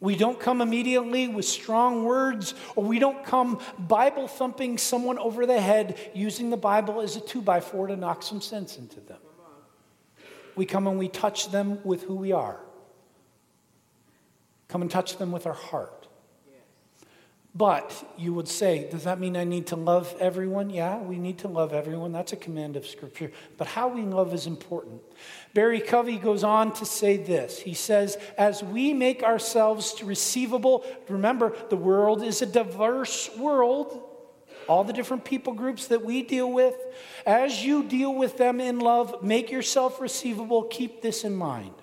We 0.01 0.15
don't 0.15 0.39
come 0.39 0.61
immediately 0.61 1.27
with 1.27 1.45
strong 1.45 2.05
words, 2.05 2.55
or 2.77 2.85
we 2.85 3.01
don't 3.01 3.25
come 3.25 3.61
Bible 3.79 4.29
thumping 4.29 4.79
someone 4.79 5.19
over 5.19 5.45
the 5.45 5.61
head 5.61 5.99
using 6.15 6.51
the 6.51 6.57
Bible 6.57 7.01
as 7.01 7.17
a 7.17 7.21
two 7.21 7.43
by 7.43 7.59
four 7.61 7.89
to 7.89 7.97
knock 7.97 8.23
some 8.23 8.41
sense 8.41 8.79
into 8.79 9.01
them. 9.01 9.19
We 10.55 10.67
come 10.67 10.87
and 10.87 10.99
we 10.99 11.09
touch 11.09 11.51
them 11.51 11.81
with 11.85 12.05
who 12.05 12.15
we 12.15 12.31
are. 12.31 12.61
Come 14.69 14.83
and 14.83 14.91
touch 14.91 15.17
them 15.17 15.33
with 15.33 15.47
our 15.47 15.53
heart. 15.53 15.98
But 17.59 18.15
you 18.17 18.33
would 18.35 18.47
say, 18.47 18.89
does 18.89 19.03
that 19.03 19.19
mean 19.19 19.37
I 19.37 19.43
need 19.43 19.67
to 19.69 19.77
love 19.77 20.15
everyone? 20.21 20.71
Yeah, 20.71 20.99
we 20.99 21.19
need 21.19 21.39
to 21.39 21.49
love 21.49 21.73
everyone. 21.73 22.13
That's 22.13 22.33
a 22.33 22.37
command 22.37 22.77
of 22.77 22.87
Scripture. 22.87 23.33
But 23.57 23.67
how 23.67 23.89
we 23.89 24.03
love 24.03 24.33
is 24.33 24.47
important. 24.47 25.03
Barry 25.55 25.81
Corey 25.81 26.19
goes 26.19 26.45
on 26.45 26.73
to 26.75 26.87
say 26.87 27.17
this. 27.17 27.59
He 27.59 27.75
says, 27.75 28.17
as 28.39 28.63
we 28.63 28.95
make 28.95 29.25
ourselves 29.25 30.01
receivable, 30.05 30.85
remember, 31.09 31.53
the 31.69 31.77
world 31.77 32.23
is 32.23 32.43
a 32.43 32.47
diverse 32.47 33.29
world. 33.37 34.05
All 34.69 34.85
the 34.85 34.93
different 34.93 35.25
people 35.25 35.53
groups 35.53 35.89
that 35.89 36.05
we 36.05 36.23
deal 36.23 36.53
with, 36.53 36.77
as 37.27 37.65
you 37.65 37.83
deal 37.83 38.15
with 38.15 38.37
them 38.37 38.61
in 38.61 38.79
love, 38.79 39.25
make 39.25 39.51
yourself 39.51 40.01
receivable. 40.01 40.63
Keep 40.63 41.03
this 41.03 41.25
in 41.25 41.35
mind 41.35 41.75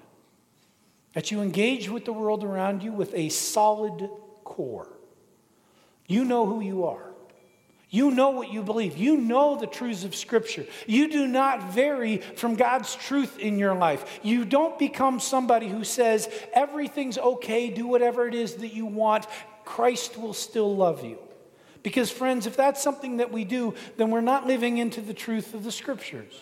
that 1.11 1.31
you 1.31 1.41
engage 1.41 1.89
with 1.89 2.05
the 2.05 2.13
world 2.13 2.45
around 2.45 2.81
you 2.81 2.93
with 2.93 3.13
a 3.13 3.27
solid 3.27 4.09
core. 4.45 4.94
You 6.07 6.25
know 6.25 6.45
who 6.45 6.61
you 6.61 6.85
are. 6.85 7.11
You 7.89 8.11
know 8.11 8.31
what 8.31 8.51
you 8.51 8.61
believe. 8.61 8.97
You 8.97 9.15
know 9.15 9.57
the 9.57 9.67
truths 9.67 10.03
of 10.03 10.15
Scripture. 10.15 10.65
You 10.85 11.09
do 11.09 11.27
not 11.27 11.71
vary 11.71 12.17
from 12.17 12.55
God's 12.55 12.93
truth 12.95 13.39
in 13.39 13.57
your 13.57 13.73
life. 13.73 14.19
You 14.21 14.43
don't 14.43 14.77
become 14.77 15.19
somebody 15.19 15.69
who 15.69 15.83
says, 15.83 16.27
everything's 16.53 17.17
okay, 17.17 17.69
do 17.69 17.87
whatever 17.87 18.27
it 18.27 18.33
is 18.33 18.55
that 18.55 18.73
you 18.73 18.85
want. 18.85 19.27
Christ 19.63 20.17
will 20.17 20.33
still 20.33 20.75
love 20.75 21.05
you. 21.05 21.19
Because, 21.83 22.11
friends, 22.11 22.47
if 22.47 22.57
that's 22.57 22.81
something 22.81 23.17
that 23.17 23.31
we 23.31 23.45
do, 23.45 23.75
then 23.97 24.09
we're 24.09 24.19
not 24.19 24.47
living 24.47 24.77
into 24.77 25.01
the 25.01 25.13
truth 25.13 25.53
of 25.53 25.63
the 25.63 25.71
Scriptures. 25.71 26.33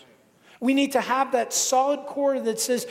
We 0.58 0.72
need 0.72 0.92
to 0.92 1.00
have 1.00 1.32
that 1.32 1.52
solid 1.52 2.06
core 2.06 2.40
that 2.40 2.58
says, 2.58 2.86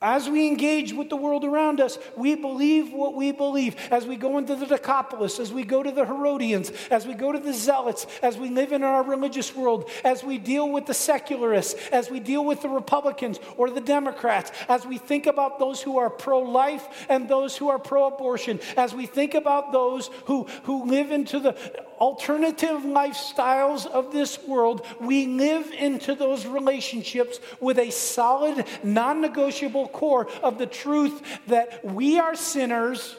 as 0.00 0.28
we 0.28 0.46
engage 0.46 0.92
with 0.92 1.08
the 1.08 1.16
world 1.16 1.44
around 1.44 1.80
us, 1.80 1.98
we 2.16 2.36
believe 2.36 2.92
what 2.92 3.14
we 3.14 3.32
believe. 3.32 3.74
As 3.90 4.06
we 4.06 4.14
go 4.14 4.38
into 4.38 4.54
the 4.54 4.66
Decapolis, 4.66 5.40
as 5.40 5.52
we 5.52 5.64
go 5.64 5.82
to 5.82 5.90
the 5.90 6.04
Herodians, 6.04 6.70
as 6.90 7.04
we 7.04 7.14
go 7.14 7.32
to 7.32 7.38
the 7.38 7.52
Zealots, 7.52 8.06
as 8.22 8.38
we 8.38 8.48
live 8.48 8.72
in 8.72 8.84
our 8.84 9.02
religious 9.02 9.54
world, 9.56 9.90
as 10.04 10.22
we 10.22 10.38
deal 10.38 10.68
with 10.68 10.86
the 10.86 10.94
secularists, 10.94 11.74
as 11.88 12.10
we 12.10 12.20
deal 12.20 12.44
with 12.44 12.62
the 12.62 12.68
Republicans 12.68 13.40
or 13.56 13.70
the 13.70 13.80
Democrats, 13.80 14.52
as 14.68 14.86
we 14.86 14.98
think 14.98 15.26
about 15.26 15.58
those 15.58 15.82
who 15.82 15.98
are 15.98 16.10
pro 16.10 16.38
life 16.38 17.06
and 17.08 17.28
those 17.28 17.56
who 17.56 17.68
are 17.68 17.78
pro 17.78 18.06
abortion, 18.06 18.60
as 18.76 18.94
we 18.94 19.06
think 19.06 19.34
about 19.34 19.72
those 19.72 20.10
who, 20.26 20.44
who 20.62 20.84
live 20.84 21.10
into 21.10 21.40
the 21.40 21.56
alternative 21.98 22.82
lifestyles 22.82 23.86
of 23.86 24.12
this 24.12 24.38
world, 24.44 24.86
we 25.00 25.26
live 25.26 25.72
into 25.72 26.14
those 26.14 26.46
relationships 26.46 27.40
with 27.60 27.78
a 27.78 27.90
solid, 27.90 28.64
non 28.84 29.20
negotiable 29.20 29.87
core 29.88 30.28
of 30.42 30.58
the 30.58 30.66
truth 30.66 31.22
that 31.46 31.84
we 31.84 32.18
are 32.18 32.34
sinners, 32.34 33.16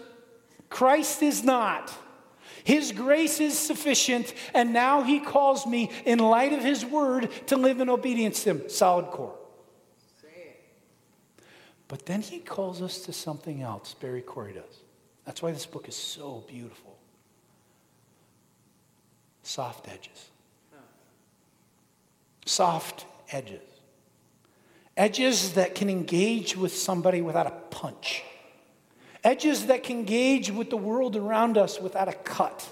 Christ 0.70 1.22
is 1.22 1.44
not. 1.44 1.94
His 2.64 2.92
grace 2.92 3.40
is 3.40 3.58
sufficient, 3.58 4.34
and 4.54 4.74
now 4.74 5.04
He 5.04 5.20
calls 5.20 5.66
me, 5.66 5.90
in 6.06 6.20
light 6.20 6.54
of 6.54 6.64
His 6.64 6.86
word, 6.86 7.30
to 7.48 7.58
live 7.58 7.80
in 7.80 7.90
obedience 7.90 8.44
to 8.44 8.52
Him. 8.52 8.70
Solid 8.70 9.08
core. 9.08 9.36
But 11.88 12.06
then 12.06 12.22
He 12.22 12.40
calls 12.40 12.82
us 12.82 13.00
to 13.02 13.14
something 13.14 13.62
else, 13.62 13.96
Barry 13.96 14.22
Corey 14.22 14.54
does. 14.54 14.80
That's 15.26 15.42
why 15.42 15.52
this 15.52 15.66
book 15.66 15.88
is 15.88 15.96
so 15.96 16.44
beautiful 16.48 16.90
soft 19.50 19.88
edges. 19.88 20.30
Soft 22.46 23.06
edges. 23.32 23.69
Edges 25.00 25.54
that 25.54 25.76
can 25.76 25.90
engage 25.90 26.58
with 26.58 26.76
somebody 26.76 27.22
without 27.22 27.48
a 27.48 27.52
punch. 27.52 28.22
Edges 29.24 29.68
that 29.68 29.82
can 29.82 30.00
engage 30.00 30.52
with 30.52 30.70
the 30.70 30.76
world 30.76 31.16
around 31.16 31.58
us 31.58 31.80
without 31.80 32.10
a 32.10 32.14
cut. 32.14 32.68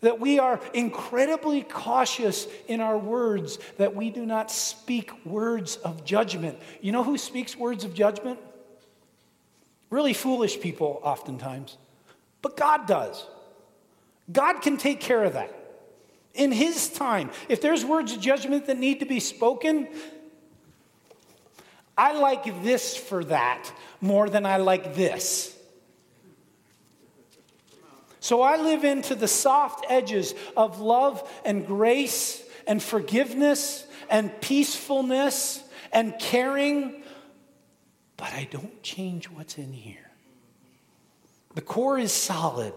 that 0.00 0.20
we 0.20 0.38
are 0.38 0.60
incredibly 0.74 1.62
cautious 1.62 2.46
in 2.68 2.80
our 2.80 2.98
words, 2.98 3.58
that 3.78 3.96
we 3.96 4.10
do 4.10 4.26
not 4.26 4.50
speak 4.50 5.10
words 5.24 5.76
of 5.76 6.04
judgment. 6.04 6.58
You 6.80 6.92
know 6.92 7.02
who 7.02 7.16
speaks 7.16 7.56
words 7.56 7.82
of 7.82 7.94
judgment? 7.94 8.38
Really 9.88 10.12
foolish 10.12 10.60
people, 10.60 11.00
oftentimes. 11.02 11.78
But 12.42 12.56
God 12.56 12.86
does. 12.86 13.26
God 14.30 14.60
can 14.60 14.76
take 14.76 15.00
care 15.00 15.24
of 15.24 15.32
that. 15.32 15.54
In 16.34 16.52
His 16.52 16.90
time, 16.90 17.30
if 17.48 17.62
there's 17.62 17.84
words 17.84 18.12
of 18.12 18.20
judgment 18.20 18.66
that 18.66 18.78
need 18.78 19.00
to 19.00 19.06
be 19.06 19.20
spoken, 19.20 19.88
I 21.96 22.12
like 22.18 22.62
this 22.62 22.96
for 22.96 23.24
that 23.24 23.72
more 24.00 24.28
than 24.28 24.44
I 24.44 24.58
like 24.58 24.94
this. 24.94 25.56
So 28.20 28.42
I 28.42 28.56
live 28.56 28.84
into 28.84 29.14
the 29.14 29.28
soft 29.28 29.86
edges 29.88 30.34
of 30.56 30.80
love 30.80 31.28
and 31.44 31.66
grace 31.66 32.42
and 32.66 32.82
forgiveness 32.82 33.86
and 34.10 34.40
peacefulness 34.40 35.62
and 35.92 36.18
caring, 36.18 37.02
but 38.16 38.32
I 38.32 38.48
don't 38.50 38.82
change 38.82 39.26
what's 39.30 39.58
in 39.58 39.72
here. 39.72 40.10
The 41.54 41.60
core 41.62 41.98
is 41.98 42.12
solid. 42.12 42.74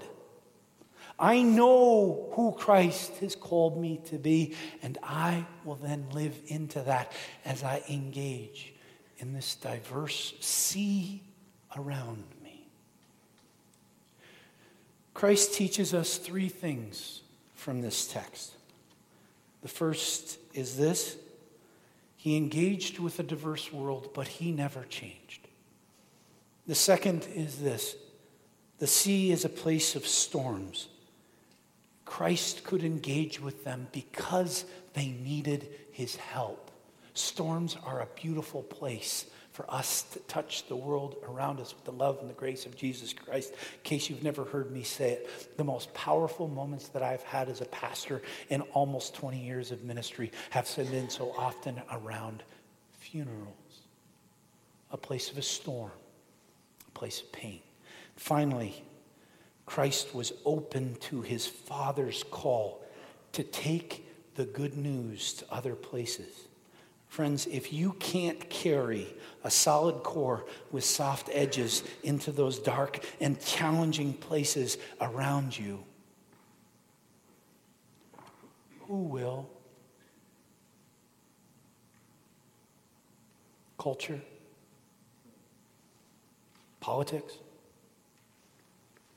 I 1.17 1.41
know 1.41 2.29
who 2.33 2.53
Christ 2.53 3.17
has 3.17 3.35
called 3.35 3.81
me 3.81 3.99
to 4.05 4.17
be, 4.17 4.55
and 4.81 4.97
I 5.03 5.45
will 5.65 5.75
then 5.75 6.07
live 6.11 6.39
into 6.47 6.81
that 6.83 7.11
as 7.43 7.63
I 7.63 7.83
engage 7.89 8.73
in 9.19 9.33
this 9.33 9.55
diverse 9.55 10.33
sea 10.39 11.21
around 11.77 12.23
me. 12.43 12.67
Christ 15.13 15.53
teaches 15.53 15.93
us 15.93 16.17
three 16.17 16.49
things 16.49 17.21
from 17.53 17.81
this 17.81 18.07
text. 18.07 18.53
The 19.61 19.67
first 19.67 20.39
is 20.53 20.77
this 20.77 21.17
He 22.15 22.37
engaged 22.37 22.99
with 22.99 23.19
a 23.19 23.23
diverse 23.23 23.71
world, 23.71 24.09
but 24.13 24.27
He 24.27 24.51
never 24.51 24.83
changed. 24.85 25.47
The 26.67 26.75
second 26.75 27.27
is 27.35 27.59
this 27.59 27.95
the 28.79 28.87
sea 28.87 29.31
is 29.31 29.43
a 29.43 29.49
place 29.49 29.95
of 29.95 30.07
storms. 30.07 30.87
Christ 32.05 32.63
could 32.63 32.83
engage 32.83 33.39
with 33.39 33.65
them 33.65 33.87
because 33.91 34.65
they 34.93 35.07
needed 35.07 35.67
His 35.91 36.15
help. 36.15 36.68
Storms 37.13 37.77
are 37.85 38.01
a 38.01 38.07
beautiful 38.15 38.63
place 38.63 39.25
for 39.51 39.69
us 39.69 40.03
to 40.03 40.19
touch 40.19 40.67
the 40.67 40.75
world 40.75 41.17
around 41.27 41.59
us 41.59 41.73
with 41.73 41.83
the 41.83 41.91
love 41.91 42.19
and 42.21 42.29
the 42.29 42.33
grace 42.33 42.65
of 42.65 42.77
Jesus 42.77 43.11
Christ. 43.11 43.51
In 43.51 43.57
case 43.83 44.09
you've 44.09 44.23
never 44.23 44.45
heard 44.45 44.71
me 44.71 44.83
say 44.83 45.11
it, 45.11 45.57
the 45.57 45.63
most 45.63 45.93
powerful 45.93 46.47
moments 46.47 46.87
that 46.89 47.03
I've 47.03 47.23
had 47.23 47.49
as 47.49 47.59
a 47.59 47.65
pastor 47.65 48.21
in 48.49 48.61
almost 48.73 49.15
20 49.15 49.37
years 49.37 49.71
of 49.71 49.83
ministry 49.83 50.31
have 50.51 50.73
been 50.77 51.09
so 51.09 51.33
often 51.37 51.81
around 51.91 52.43
funerals, 52.99 53.81
a 54.91 54.97
place 54.97 55.29
of 55.29 55.37
a 55.37 55.41
storm, 55.41 55.91
a 56.87 56.91
place 56.91 57.21
of 57.21 57.31
pain. 57.31 57.59
Finally, 58.15 58.83
Christ 59.65 60.15
was 60.15 60.33
open 60.45 60.95
to 61.01 61.21
his 61.21 61.45
Father's 61.45 62.23
call 62.31 62.83
to 63.33 63.43
take 63.43 64.05
the 64.35 64.45
good 64.45 64.77
news 64.77 65.33
to 65.33 65.45
other 65.51 65.75
places. 65.75 66.45
Friends, 67.09 67.47
if 67.47 67.73
you 67.73 67.93
can't 67.93 68.49
carry 68.51 69.07
a 69.43 69.49
solid 69.49 70.03
core 70.03 70.45
with 70.71 70.85
soft 70.85 71.27
edges 71.33 71.83
into 72.03 72.31
those 72.31 72.59
dark 72.59 73.03
and 73.19 73.43
challenging 73.43 74.13
places 74.13 74.77
around 75.01 75.57
you, 75.57 75.83
who 78.81 78.97
will? 78.97 79.49
Culture? 83.79 84.21
Politics? 86.79 87.33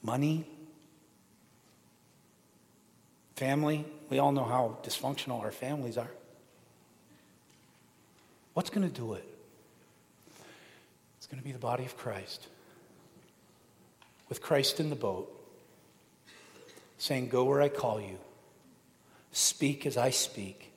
Money? 0.03 0.47
Family? 3.37 3.85
We 4.09 4.19
all 4.19 4.33
know 4.33 4.45
how 4.45 4.79
dysfunctional 4.83 5.41
our 5.41 5.53
families 5.53 5.99
are. 5.99 6.11
What's 8.55 8.71
going 8.71 8.89
to 8.89 8.95
do 8.95 9.15
it? 9.15 9.29
It's 11.17 11.27
going 11.27 11.39
to 11.39 11.45
be 11.45 11.53
the 11.53 11.59
body 11.59 11.85
of 11.85 11.97
Christ. 11.97 12.49
With 14.29 14.43
Christ 14.43 14.81
in 14.81 14.91
the 14.91 14.97
boat, 14.97 15.31
saying, 16.99 17.29
Go 17.29 17.45
where 17.45 17.63
I 17.63 17.69
call 17.69 18.01
you, 18.01 18.19
speak 19.31 19.87
as 19.87 19.97
I 19.97 20.11
speak, 20.11 20.73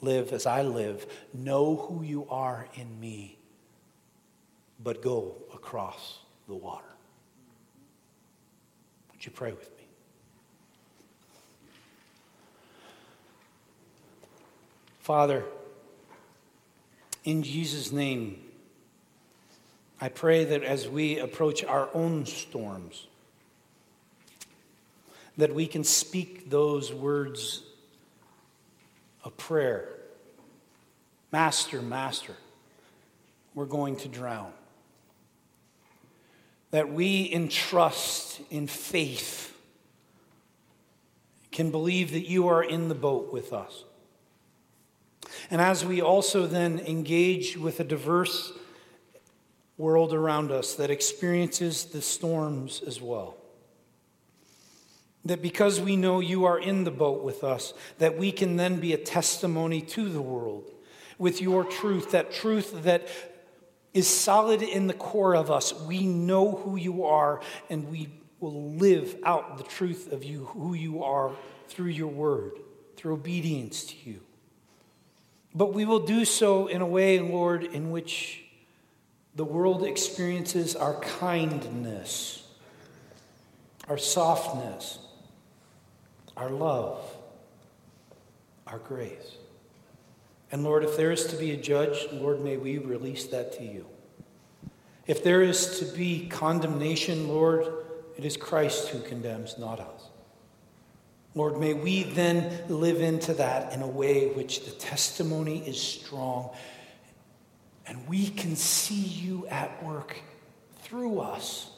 live 0.00 0.32
as 0.32 0.46
I 0.46 0.62
live, 0.62 1.06
know 1.32 1.76
who 1.76 2.02
you 2.02 2.26
are 2.30 2.66
in 2.74 3.00
me, 3.00 3.38
but 4.82 5.02
go 5.02 5.36
across 5.54 6.18
the 6.46 6.54
water. 6.54 6.84
Would 9.12 9.24
you 9.24 9.32
pray 9.32 9.52
with 9.52 9.70
me? 9.76 9.84
Father, 15.00 15.44
in 17.28 17.42
Jesus' 17.42 17.92
name, 17.92 18.42
I 20.00 20.08
pray 20.08 20.46
that 20.46 20.62
as 20.62 20.88
we 20.88 21.18
approach 21.18 21.62
our 21.62 21.90
own 21.92 22.24
storms, 22.24 23.06
that 25.36 25.54
we 25.54 25.66
can 25.66 25.84
speak 25.84 26.48
those 26.48 26.90
words 26.90 27.62
of 29.24 29.36
prayer 29.36 29.90
Master, 31.30 31.82
Master, 31.82 32.34
we're 33.54 33.66
going 33.66 33.96
to 33.96 34.08
drown. 34.08 34.50
That 36.70 36.90
we 36.90 37.24
in 37.24 37.50
trust, 37.50 38.40
in 38.48 38.66
faith 38.66 39.54
can 41.52 41.70
believe 41.70 42.12
that 42.12 42.26
you 42.26 42.48
are 42.48 42.62
in 42.62 42.88
the 42.88 42.94
boat 42.94 43.30
with 43.30 43.52
us. 43.52 43.84
And 45.50 45.60
as 45.60 45.84
we 45.84 46.00
also 46.00 46.46
then 46.46 46.80
engage 46.80 47.56
with 47.56 47.80
a 47.80 47.84
diverse 47.84 48.52
world 49.76 50.12
around 50.12 50.50
us 50.50 50.74
that 50.74 50.90
experiences 50.90 51.86
the 51.86 52.02
storms 52.02 52.82
as 52.86 53.00
well, 53.00 53.36
that 55.24 55.40
because 55.40 55.80
we 55.80 55.96
know 55.96 56.20
you 56.20 56.44
are 56.46 56.58
in 56.58 56.84
the 56.84 56.90
boat 56.90 57.22
with 57.22 57.44
us, 57.44 57.74
that 57.98 58.18
we 58.18 58.32
can 58.32 58.56
then 58.56 58.80
be 58.80 58.92
a 58.92 58.98
testimony 58.98 59.80
to 59.80 60.08
the 60.08 60.22
world 60.22 60.70
with 61.18 61.40
your 61.40 61.64
truth, 61.64 62.10
that 62.10 62.32
truth 62.32 62.82
that 62.82 63.08
is 63.94 64.06
solid 64.06 64.62
in 64.62 64.86
the 64.86 64.94
core 64.94 65.34
of 65.34 65.50
us. 65.50 65.72
We 65.74 66.06
know 66.06 66.56
who 66.56 66.76
you 66.76 67.04
are, 67.04 67.40
and 67.70 67.90
we 67.90 68.08
will 68.40 68.72
live 68.74 69.16
out 69.24 69.58
the 69.58 69.64
truth 69.64 70.12
of 70.12 70.22
you, 70.22 70.46
who 70.46 70.74
you 70.74 71.02
are, 71.02 71.32
through 71.68 71.86
your 71.86 72.08
word, 72.08 72.52
through 72.96 73.14
obedience 73.14 73.84
to 73.84 73.94
you. 74.04 74.20
But 75.54 75.72
we 75.72 75.84
will 75.84 76.06
do 76.06 76.24
so 76.24 76.66
in 76.66 76.80
a 76.80 76.86
way, 76.86 77.20
Lord, 77.20 77.64
in 77.64 77.90
which 77.90 78.44
the 79.34 79.44
world 79.44 79.84
experiences 79.84 80.76
our 80.76 81.00
kindness, 81.00 82.46
our 83.88 83.98
softness, 83.98 84.98
our 86.36 86.50
love, 86.50 87.00
our 88.66 88.78
grace. 88.78 89.36
And 90.50 90.64
Lord, 90.64 90.84
if 90.84 90.96
there 90.96 91.10
is 91.10 91.26
to 91.26 91.36
be 91.36 91.52
a 91.52 91.56
judge, 91.56 92.06
Lord, 92.12 92.42
may 92.42 92.56
we 92.56 92.78
release 92.78 93.26
that 93.26 93.52
to 93.54 93.64
you. 93.64 93.86
If 95.06 95.24
there 95.24 95.42
is 95.42 95.78
to 95.78 95.86
be 95.86 96.28
condemnation, 96.28 97.28
Lord, 97.28 97.66
it 98.16 98.24
is 98.24 98.36
Christ 98.36 98.88
who 98.88 99.00
condemns, 99.00 99.56
not 99.58 99.80
us. 99.80 100.07
Lord, 101.38 101.60
may 101.60 101.72
we 101.72 102.02
then 102.02 102.64
live 102.68 103.00
into 103.00 103.32
that 103.34 103.72
in 103.72 103.80
a 103.80 103.86
way 103.86 104.26
which 104.30 104.64
the 104.64 104.72
testimony 104.72 105.60
is 105.60 105.80
strong 105.80 106.50
and 107.86 108.08
we 108.08 108.26
can 108.28 108.56
see 108.56 108.96
you 108.96 109.46
at 109.46 109.84
work 109.84 110.20
through 110.80 111.20
us 111.20 111.70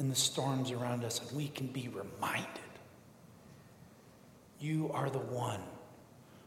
in 0.00 0.08
the 0.08 0.16
storms 0.16 0.72
around 0.72 1.04
us 1.04 1.20
and 1.20 1.30
we 1.36 1.46
can 1.46 1.68
be 1.68 1.88
reminded 1.88 2.48
you 4.58 4.90
are 4.92 5.08
the 5.08 5.18
one 5.18 5.62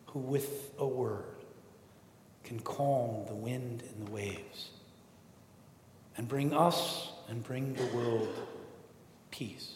who, 0.08 0.20
with 0.20 0.74
a 0.78 0.86
word, 0.86 1.24
can 2.44 2.60
calm 2.60 3.26
the 3.28 3.34
wind 3.34 3.82
and 3.82 4.08
the 4.08 4.12
waves 4.12 4.72
and 6.18 6.28
bring 6.28 6.54
us 6.54 7.14
and 7.30 7.42
bring 7.46 7.74
the 7.76 7.86
world 7.96 8.28
peace. 9.30 9.76